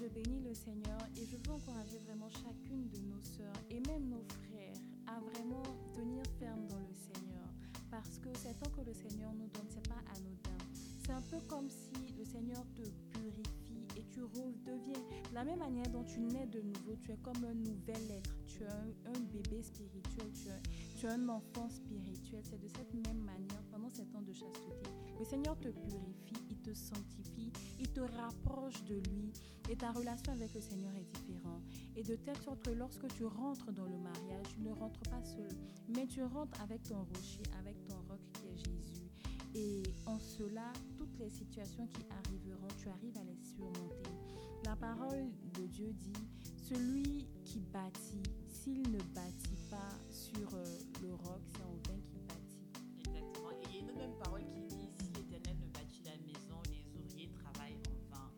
Je 0.01 0.07
bénis 0.07 0.41
le 0.41 0.53
Seigneur 0.53 0.99
et 1.15 1.25
je 1.25 1.37
veux 1.37 1.53
encourager 1.53 1.99
vraiment 1.99 2.29
chacune 2.29 2.89
de 2.89 2.97
nos 2.97 3.21
sœurs 3.21 3.61
et 3.69 3.79
même 3.87 4.09
nos 4.09 4.23
frères 4.23 4.73
à 5.05 5.19
vraiment 5.19 5.61
tenir 5.93 6.23
ferme 6.39 6.65
dans 6.67 6.79
le 6.79 6.93
Seigneur. 6.95 7.45
Parce 7.91 8.17
que 8.17 8.29
c'est 8.33 8.57
temps 8.59 8.71
que 8.71 8.81
le 8.81 8.93
Seigneur 8.93 9.31
nous 9.33 9.47
donne, 9.47 9.67
c'est 9.69 9.87
pas 9.87 10.01
anodin. 10.15 10.57
C'est 11.03 11.11
un 11.11 11.21
peu 11.21 11.37
comme 11.47 11.69
si 11.69 12.13
le 12.17 12.25
Seigneur 12.25 12.63
te 12.75 12.81
purifie 13.11 13.85
et 13.95 14.03
tu 14.11 14.23
redeviens. 14.23 15.00
De 15.31 15.35
la 15.35 15.45
même 15.45 15.59
manière 15.59 15.87
dont 15.87 16.03
tu 16.03 16.19
nais 16.19 16.45
de 16.45 16.59
nouveau, 16.59 16.97
tu 17.01 17.09
es 17.13 17.17
comme 17.23 17.41
un 17.45 17.53
nouvel 17.53 18.01
être. 18.11 18.35
Tu 18.47 18.63
es 18.63 18.67
un, 18.67 19.19
bébé 19.31 19.63
spirituel, 19.63 20.29
tu 20.33 20.49
es, 20.49 20.97
tu 20.97 21.05
es 21.05 21.09
un 21.09 21.29
enfant 21.29 21.69
spirituel. 21.69 22.41
C'est 22.43 22.59
de 22.59 22.67
cette 22.67 22.93
même 22.93 23.23
manière, 23.23 23.63
pendant 23.71 23.89
ces 23.89 24.03
temps 24.07 24.21
de 24.21 24.33
chasteté, 24.33 24.89
le 25.17 25.23
Seigneur 25.23 25.57
te 25.57 25.69
purifie, 25.69 26.35
il 26.49 26.57
te 26.57 26.73
sanctifie, 26.73 27.49
il 27.79 27.87
te 27.87 28.01
rapproche 28.01 28.83
de 28.83 28.95
lui 28.95 29.31
et 29.69 29.77
ta 29.77 29.93
relation 29.93 30.33
avec 30.33 30.53
le 30.53 30.59
Seigneur 30.59 30.91
est 30.95 31.17
différente. 31.17 31.63
Et 31.95 32.03
de 32.03 32.17
telle 32.17 32.37
sorte 32.41 32.61
que 32.63 32.71
lorsque 32.71 33.07
tu 33.15 33.23
rentres 33.23 33.71
dans 33.71 33.85
le 33.85 33.97
mariage, 33.99 34.47
tu 34.53 34.59
ne 34.59 34.73
rentres 34.73 35.09
pas 35.09 35.23
seul, 35.23 35.47
mais 35.95 36.07
tu 36.07 36.23
rentres 36.23 36.59
avec 36.61 36.83
ton 36.83 37.05
rocher, 37.05 37.43
avec 37.57 37.81
ton 37.85 37.95
roc 38.09 38.19
qui 38.33 38.47
est 38.47 38.57
Jésus. 38.57 39.09
Et 39.55 39.83
en 40.07 40.19
cela, 40.19 40.73
toutes 40.97 41.17
les 41.19 41.29
situations 41.29 41.87
qui 41.87 42.01
arriveront, 42.09 42.67
tu 42.77 42.89
arrives 42.89 43.17
à 43.17 43.23
les 43.23 43.37
surmonter. 43.37 44.30
La 44.63 44.75
parole 44.75 45.31
de 45.55 45.65
Dieu 45.67 45.91
dit, 45.93 46.27
celui 46.69 47.27
qui 47.43 47.59
bâtit, 47.73 48.21
s'il 48.47 48.81
ne 48.91 48.99
bâtit 49.15 49.57
pas 49.69 49.89
sur 50.09 50.53
euh, 50.53 50.65
le 51.01 51.13
roc, 51.15 51.41
c'est 51.51 51.63
en 51.63 51.73
vain 51.87 51.99
qu'il 52.05 52.21
bâtit. 52.27 52.61
Exactement. 52.99 53.51
Et 53.51 53.65
il 53.69 53.75
y 53.75 53.77
a 53.77 53.81
une 53.81 53.89
autre 53.89 53.97
même 53.97 54.15
parole 54.23 54.45
qui 54.45 54.61
dit 54.61 54.87
si 54.99 55.05
l'Éternel 55.15 55.57
ne 55.59 55.67
bâtit 55.73 56.03
la 56.05 56.15
maison, 56.17 56.61
les 56.69 56.85
ouvriers 56.99 57.29
travaillent 57.29 57.79
en 57.89 58.15
vain. 58.15 58.29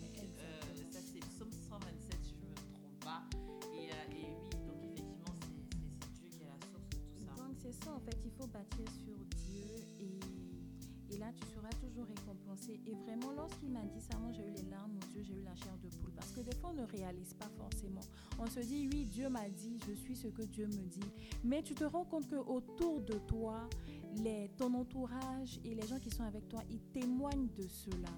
Donc, 0.00 0.18
euh, 0.40 0.60
ça 0.90 0.98
c'est 1.12 1.20
Psaume 1.20 1.52
127 1.52 2.18
si 2.24 2.34
je 2.34 2.44
ne 2.44 2.50
me 2.50 2.54
trompe 2.54 3.04
pas. 3.04 3.22
Et, 3.74 3.92
euh, 3.92 4.16
et 4.16 4.32
oui, 4.32 4.50
donc 4.66 4.82
effectivement, 4.82 5.34
c'est, 5.44 5.60
Dieu 6.16 6.30
qui 6.30 6.42
est 6.42 6.46
la 6.48 6.58
source 6.72 6.88
de 6.88 6.96
tout 6.96 7.24
ça. 7.26 7.34
Donc 7.36 7.54
c'est 7.60 7.84
ça 7.84 7.92
en 7.92 8.00
fait, 8.00 8.16
il 8.24 8.30
faut 8.32 8.46
bâtir 8.46 8.86
sur 9.04 9.18
Dieu 9.44 9.76
et, 10.00 11.14
et 11.14 11.18
là 11.18 11.30
tu 11.36 11.44
seras 11.52 11.70
toujours 11.84 12.06
récompensé. 12.06 12.80
Et 12.86 12.94
vraiment 12.94 13.32
lorsqu'il 13.36 13.70
m'a 13.70 13.84
dit 13.84 14.00
ça, 14.00 14.16
moi 14.18 14.32
j'ai 14.32 14.46
eu 14.46 14.47
j'ai 15.22 15.34
eu 15.34 15.42
la 15.42 15.54
chair 15.54 15.76
de 15.82 15.88
poule. 15.88 16.12
Parce 16.16 16.32
que 16.32 16.40
des 16.40 16.54
fois 16.56 16.70
on 16.70 16.80
ne 16.80 16.86
réalise 16.86 17.34
pas 17.34 17.48
forcément. 17.56 18.00
On 18.38 18.46
se 18.46 18.60
dit 18.60 18.88
oui, 18.92 19.04
Dieu 19.04 19.28
m'a 19.28 19.48
dit, 19.48 19.78
je 19.88 19.94
suis 19.94 20.16
ce 20.16 20.28
que 20.28 20.42
Dieu 20.42 20.66
me 20.66 20.86
dit. 20.86 21.10
Mais 21.44 21.62
tu 21.62 21.74
te 21.74 21.84
rends 21.84 22.04
compte 22.04 22.28
que 22.28 22.36
autour 22.36 23.00
de 23.00 23.14
toi, 23.26 23.68
ton 24.56 24.74
entourage 24.74 25.60
et 25.64 25.74
les 25.74 25.86
gens 25.86 25.98
qui 25.98 26.10
sont 26.10 26.24
avec 26.24 26.48
toi, 26.48 26.60
ils 26.70 26.80
témoignent 26.92 27.48
de 27.56 27.66
cela. 27.66 28.12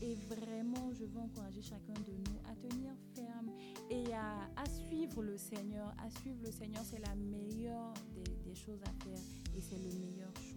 Et 0.00 0.16
vraiment, 0.28 0.90
je 0.92 1.04
veux 1.04 1.20
encourager 1.20 1.62
chacun 1.62 1.92
de 1.92 2.12
nous 2.12 2.38
à 2.50 2.54
tenir 2.56 2.92
ferme 3.14 3.50
et 3.88 4.12
à, 4.12 4.48
à 4.56 4.68
suivre 4.68 5.22
le 5.22 5.36
Seigneur. 5.36 5.94
À 6.04 6.10
suivre 6.10 6.40
le 6.42 6.50
Seigneur, 6.50 6.82
c'est 6.84 6.98
la 6.98 7.14
meilleure 7.14 7.94
des, 8.14 8.50
des 8.50 8.54
choses 8.54 8.80
à 8.82 9.04
faire 9.04 9.20
et 9.56 9.60
c'est 9.60 9.78
le 9.78 9.98
meilleur 10.00 10.32
choix. 10.34 10.51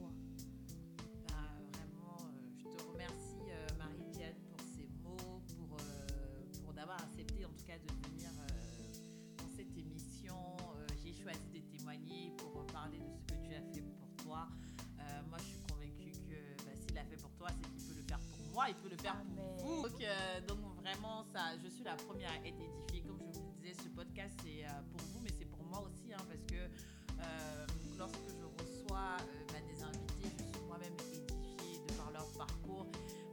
La 21.95 22.03
première 22.03 22.31
à 22.31 22.47
être 22.47 22.59
édifiée. 22.59 23.01
Comme 23.07 23.17
je 23.19 23.39
vous 23.39 23.47
le 23.47 23.53
disais, 23.55 23.73
ce 23.73 23.87
podcast, 23.87 24.35
c'est 24.43 24.65
euh, 24.65 24.83
pour 24.91 24.99
vous, 25.13 25.19
mais 25.23 25.31
c'est 25.31 25.45
pour 25.45 25.63
moi 25.63 25.79
aussi, 25.79 26.11
hein, 26.11 26.23
parce 26.27 26.43
que 26.43 26.59
euh, 26.59 27.65
lorsque 27.97 28.27
je 28.27 28.43
reçois 28.43 29.15
euh, 29.23 29.45
bah, 29.47 29.63
des 29.63 29.81
invités, 29.81 30.27
je 30.35 30.43
suis 30.43 30.65
moi-même 30.67 30.93
édifiée 30.99 31.79
de 31.87 31.93
par 31.93 32.11
leur 32.11 32.27
parcours, 32.33 32.87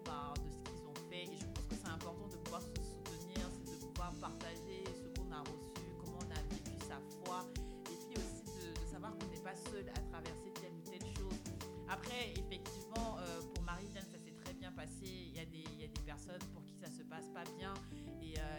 par 0.05 0.35
de 0.35 0.49
ce 0.49 0.63
qu'ils 0.63 0.87
ont 0.87 1.01
fait. 1.11 1.25
Et 1.27 1.39
je 1.43 1.47
pense 1.51 1.67
que 1.67 1.75
c'est 1.75 1.91
important 1.91 2.29
de 2.29 2.37
pouvoir 2.37 2.63
se 2.63 2.79
soutenir, 2.79 3.43
c'est 3.51 3.81
de 3.81 3.87
pouvoir 3.91 4.15
partager 4.21 4.85
ce 4.95 5.09
qu'on 5.19 5.33
a 5.33 5.41
reçu, 5.41 5.83
comment 5.99 6.23
on 6.23 6.31
a 6.31 6.43
vécu 6.55 6.79
sa 6.87 7.03
foi, 7.19 7.43
et 7.91 7.99
puis 8.07 8.15
aussi 8.15 8.47
de, 8.47 8.71
savoir 8.87 9.11
qu'on 9.19 9.27
n'est 9.27 9.43
pas 9.43 9.57
seul 9.57 9.89
à 9.91 9.99
traverser 10.07 10.55
telle 10.55 10.75
ou 10.79 10.87
telle 10.87 11.07
chose. 11.19 11.41
Après, 11.89 12.31
effectivement, 12.39 13.19
pour 13.53 13.65
Marie-Jeanne, 13.65 14.07
ça 14.07 14.19
s'est 14.23 14.37
très 14.45 14.55
bien 14.55 14.71
passé. 14.73 15.03
Il 15.03 15.35
y, 15.35 15.41
a 15.41 15.45
des, 15.45 15.65
il 15.75 15.81
y 15.81 15.85
a 15.85 15.89
des 15.89 16.03
personnes 16.07 16.41
pour 16.55 16.65
qui 16.65 16.75
ça 16.77 16.91
se 16.91 17.03
passe 17.03 17.29
pas 17.35 17.45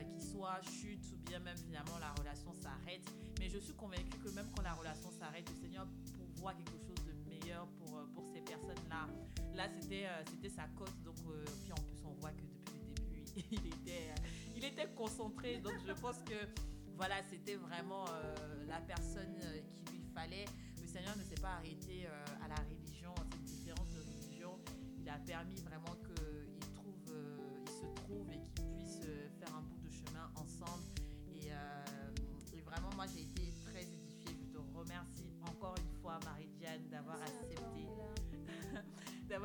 qui 0.05 0.21
soit 0.21 0.61
chutent 0.61 1.11
ou 1.13 1.17
bien 1.29 1.39
même 1.39 1.57
finalement 1.57 1.97
la 1.99 2.11
relation 2.13 2.53
s'arrête. 2.53 3.03
Mais 3.39 3.49
je 3.49 3.57
suis 3.59 3.73
convaincue 3.73 4.17
que 4.23 4.29
même 4.29 4.47
quand 4.55 4.63
la 4.63 4.73
relation 4.73 5.11
s'arrête, 5.11 5.49
le 5.49 5.55
Seigneur 5.55 5.87
pourvoit 6.17 6.53
quelque 6.53 6.77
chose 6.79 7.05
de 7.05 7.29
meilleur 7.29 7.67
pour, 7.79 7.97
euh, 7.97 8.05
pour 8.13 8.25
ces 8.27 8.41
personnes-là. 8.41 9.07
Là, 9.55 9.67
c'était 9.79 10.05
euh, 10.05 10.23
c'était 10.29 10.49
sa 10.49 10.67
cause. 10.69 10.93
Donc, 11.03 11.15
euh, 11.27 11.45
puis 11.63 11.71
en 11.71 11.81
plus, 11.83 12.03
on 12.05 12.13
voit 12.21 12.31
que 12.31 12.41
depuis 12.41 12.79
le 12.79 12.95
début, 12.95 13.47
il 13.51 13.67
était, 13.67 14.09
euh, 14.09 14.29
il 14.55 14.65
était 14.65 14.87
concentré. 14.95 15.57
Donc, 15.57 15.73
je 15.85 15.93
pense 15.93 16.17
que 16.23 16.47
voilà, 16.97 17.15
c'était 17.29 17.55
vraiment 17.55 18.05
euh, 18.07 18.65
la 18.67 18.79
personne 18.79 19.35
euh, 19.43 19.59
qu'il 19.73 19.97
lui 19.97 20.05
fallait. 20.13 20.45
Le 20.81 20.87
Seigneur 20.87 21.15
ne 21.17 21.23
s'est 21.23 21.41
pas 21.41 21.55
arrêté 21.55 22.05
euh, 22.05 22.25
à 22.45 22.47
la 22.47 22.55
religion, 22.55 23.13
à 23.15 23.25
cette 23.31 23.43
différence 23.43 23.89
de 23.93 23.99
religion. 23.99 24.59
Il 24.99 25.09
a 25.09 25.17
permis 25.17 25.55
vraiment 25.55 25.72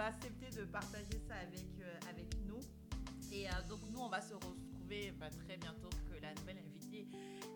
accepté 0.09 0.49
de 0.59 0.65
partager 0.65 1.21
ça 1.29 1.35
avec, 1.35 1.69
euh, 1.81 2.11
avec 2.11 2.35
nous. 2.47 2.61
Et 3.31 3.47
euh, 3.47 3.53
donc 3.69 3.81
nous, 3.91 4.01
on 4.01 4.09
va 4.09 4.23
se 4.23 4.33
retrouver 4.33 5.13
bah, 5.21 5.29
très 5.29 5.59
bientôt 5.59 5.91
que 6.09 6.21
la 6.23 6.33
nouvelle 6.35 6.59
invitée 6.59 7.07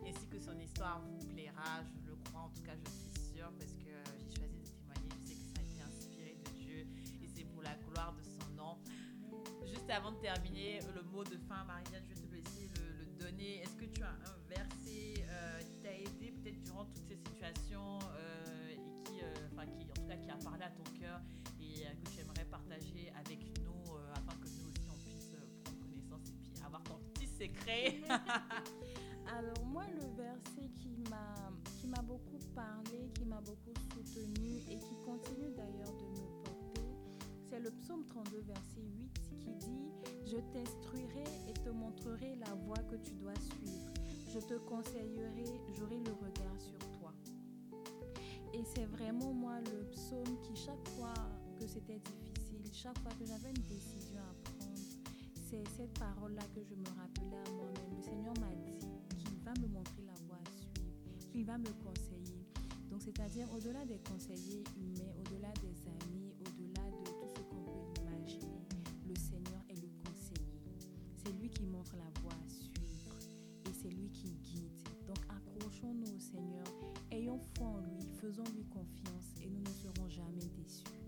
ainsi 0.06 0.26
que 0.26 0.38
son 0.38 0.58
histoire 0.58 1.00
vous 1.00 1.26
plaira. 1.28 1.80
Je 1.82 2.10
le 2.10 2.16
crois, 2.24 2.42
en 2.42 2.50
tout 2.50 2.62
cas, 2.62 2.74
je 2.76 2.90
suis 2.90 3.32
sûre 3.34 3.50
parce 3.58 3.72
que 3.72 3.88
euh, 3.88 4.04
j'ai 4.18 4.36
choisi 4.36 4.60
de 4.60 4.68
témoigner. 4.68 5.08
Je 5.24 5.28
sais 5.28 5.34
que 5.34 5.46
ça 5.48 5.60
a 5.60 5.62
été 5.62 5.80
inspiré 5.80 6.36
de 6.44 6.50
Dieu 6.60 6.86
et 7.22 7.28
c'est 7.34 7.44
pour 7.44 7.62
la 7.62 7.74
gloire 7.88 8.14
de 8.14 8.22
son 8.22 8.54
nom. 8.54 8.76
Juste 9.66 9.88
avant 9.88 10.12
de 10.12 10.18
terminer, 10.18 10.80
le 10.94 11.02
mot 11.04 11.24
de 11.24 11.38
fin, 11.48 11.64
Marianne, 11.64 12.04
je 12.06 12.14
vais 12.14 12.28
te 12.28 12.34
laisser 12.34 12.68
le, 12.76 13.24
donner. 13.24 13.62
Est-ce 13.62 13.76
que 13.76 13.86
tu 13.86 14.02
as 14.02 14.10
un 14.10 14.36
verset 14.48 15.24
euh, 15.24 15.60
qui 15.60 15.76
t'a 15.80 15.94
aidé 15.96 16.32
peut-être 16.32 16.60
durant 16.64 16.84
toutes 16.84 17.06
ces 17.08 17.16
situations 17.16 17.98
et 18.68 19.24
enfin, 19.52 19.64
qui, 19.66 19.88
en 19.90 19.94
tout 19.94 20.08
cas, 20.08 20.16
qui 20.16 20.28
a 20.28 20.36
parlé 20.36 20.64
à 20.64 20.70
ton 20.70 20.82
cœur 21.00 21.20
partager 22.52 23.10
avec 23.18 23.40
nous 23.64 23.94
euh, 23.94 24.12
afin 24.12 24.36
que 24.36 24.46
nous 24.46 24.68
aussi 24.68 24.84
on 24.86 25.08
puisse 25.08 25.32
euh, 25.32 25.40
prendre 25.64 25.80
connaissance 25.80 26.28
et 26.28 26.36
puis 26.42 26.62
avoir 26.62 26.82
ton 26.84 26.98
petit 27.14 27.26
secret. 27.26 27.96
Alors 29.38 29.64
moi, 29.64 29.84
le 29.94 30.06
verset 30.22 30.68
qui 30.76 31.02
m'a 31.08 31.50
qui 31.80 31.86
m'a 31.86 32.02
beaucoup 32.02 32.38
parlé, 32.54 33.08
qui 33.14 33.24
m'a 33.24 33.40
beaucoup 33.40 33.72
soutenu 33.90 34.58
et 34.70 34.78
qui 34.78 34.94
continue 35.06 35.50
d'ailleurs 35.56 35.94
de 35.96 36.04
me 36.20 36.44
porter, 36.44 36.82
c'est 37.48 37.60
le 37.60 37.70
psaume 37.70 38.04
32, 38.04 38.42
verset 38.42 38.82
8 38.82 39.12
qui 39.40 39.54
dit 39.54 39.90
«Je 40.26 40.36
t'instruirai 40.52 41.24
et 41.48 41.54
te 41.54 41.70
montrerai 41.70 42.36
la 42.36 42.52
voie 42.66 42.82
que 42.90 42.96
tu 42.96 43.14
dois 43.14 43.34
suivre. 43.34 43.92
Je 44.32 44.38
te 44.40 44.54
conseillerai, 44.54 45.60
j'aurai 45.74 46.00
le 46.00 46.12
regard 46.12 46.60
sur 46.60 46.78
toi.» 46.98 47.12
Et 48.54 48.62
c'est 48.74 48.86
vraiment 48.86 49.32
moi 49.32 49.58
le 49.60 49.88
psaume 49.90 50.38
qui, 50.42 50.54
chaque 50.54 50.86
fois 50.90 51.14
que 51.58 51.66
c'était 51.66 51.98
difficile, 51.98 52.31
chaque 52.72 52.98
fois 53.00 53.12
que 53.18 53.26
j'avais 53.26 53.50
une 53.50 53.64
décision 53.64 54.18
à 54.18 54.34
prendre, 54.48 54.80
c'est 55.50 55.62
cette 55.76 55.92
parole-là 55.98 56.42
que 56.54 56.64
je 56.64 56.74
me 56.74 56.86
rappelais 56.96 57.36
à 57.36 57.50
moi-même. 57.50 57.96
Le 57.96 58.02
Seigneur 58.02 58.34
m'a 58.40 58.54
dit 58.64 58.88
qu'il 59.18 59.38
va 59.44 59.52
me 59.60 59.68
montrer 59.68 60.02
la 60.06 60.14
voie 60.26 60.38
à 60.40 60.50
suivre, 60.50 61.28
qu'il 61.30 61.44
va 61.44 61.58
me 61.58 61.68
conseiller. 61.84 62.46
Donc, 62.90 63.02
c'est-à-dire 63.02 63.46
au-delà 63.52 63.84
des 63.84 63.98
conseillers 64.08 64.64
humains, 64.80 65.12
au-delà 65.20 65.52
des 65.60 65.76
amis, 65.86 66.32
au-delà 66.40 66.88
de 66.90 67.04
tout 67.04 67.28
ce 67.36 67.42
qu'on 67.42 67.62
peut 67.62 68.00
imaginer, 68.00 68.64
le 69.06 69.14
Seigneur 69.16 69.60
est 69.68 69.76
le 69.76 69.90
conseiller. 70.02 70.64
C'est 71.22 71.32
lui 71.32 71.50
qui 71.50 71.66
montre 71.66 71.94
la 71.96 72.20
voie 72.22 72.32
à 72.32 72.48
suivre 72.48 73.16
et 73.68 73.72
c'est 73.74 73.90
lui 73.90 74.08
qui 74.10 74.32
guide. 74.42 74.72
Donc, 75.06 75.18
accrochons-nous 75.28 76.16
au 76.16 76.18
Seigneur, 76.18 76.64
ayons 77.10 77.38
foi 77.54 77.66
en 77.66 77.80
lui, 77.80 78.08
faisons-lui 78.18 78.64
confiance 78.64 79.28
et 79.42 79.50
nous 79.50 79.60
ne 79.60 79.74
serons 79.74 80.08
jamais 80.08 80.48
déçus. 80.56 81.01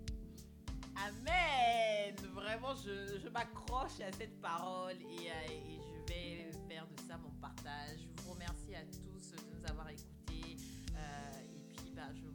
Je, 2.83 3.29
m'accroche 3.29 4.01
à 4.01 4.11
cette 4.13 4.41
parole 4.41 4.95
et, 4.95 5.31
euh, 5.31 5.53
et 5.53 5.81
je 5.81 6.13
vais 6.13 6.51
faire 6.69 6.87
de 6.89 7.01
ça 7.09 7.17
mon 7.19 7.31
partage. 7.41 7.99
Je 8.01 8.23
vous 8.23 8.33
remercie 8.33 8.75
à 8.75 8.85
tous 8.85 9.31
de 9.31 9.57
nous 9.57 9.71
avoir 9.71 9.89
écoutés. 9.91 10.57
euh, 10.97 11.55
et 11.55 11.61
puis, 11.73 11.93
bah, 11.95 12.09
je 12.15 12.34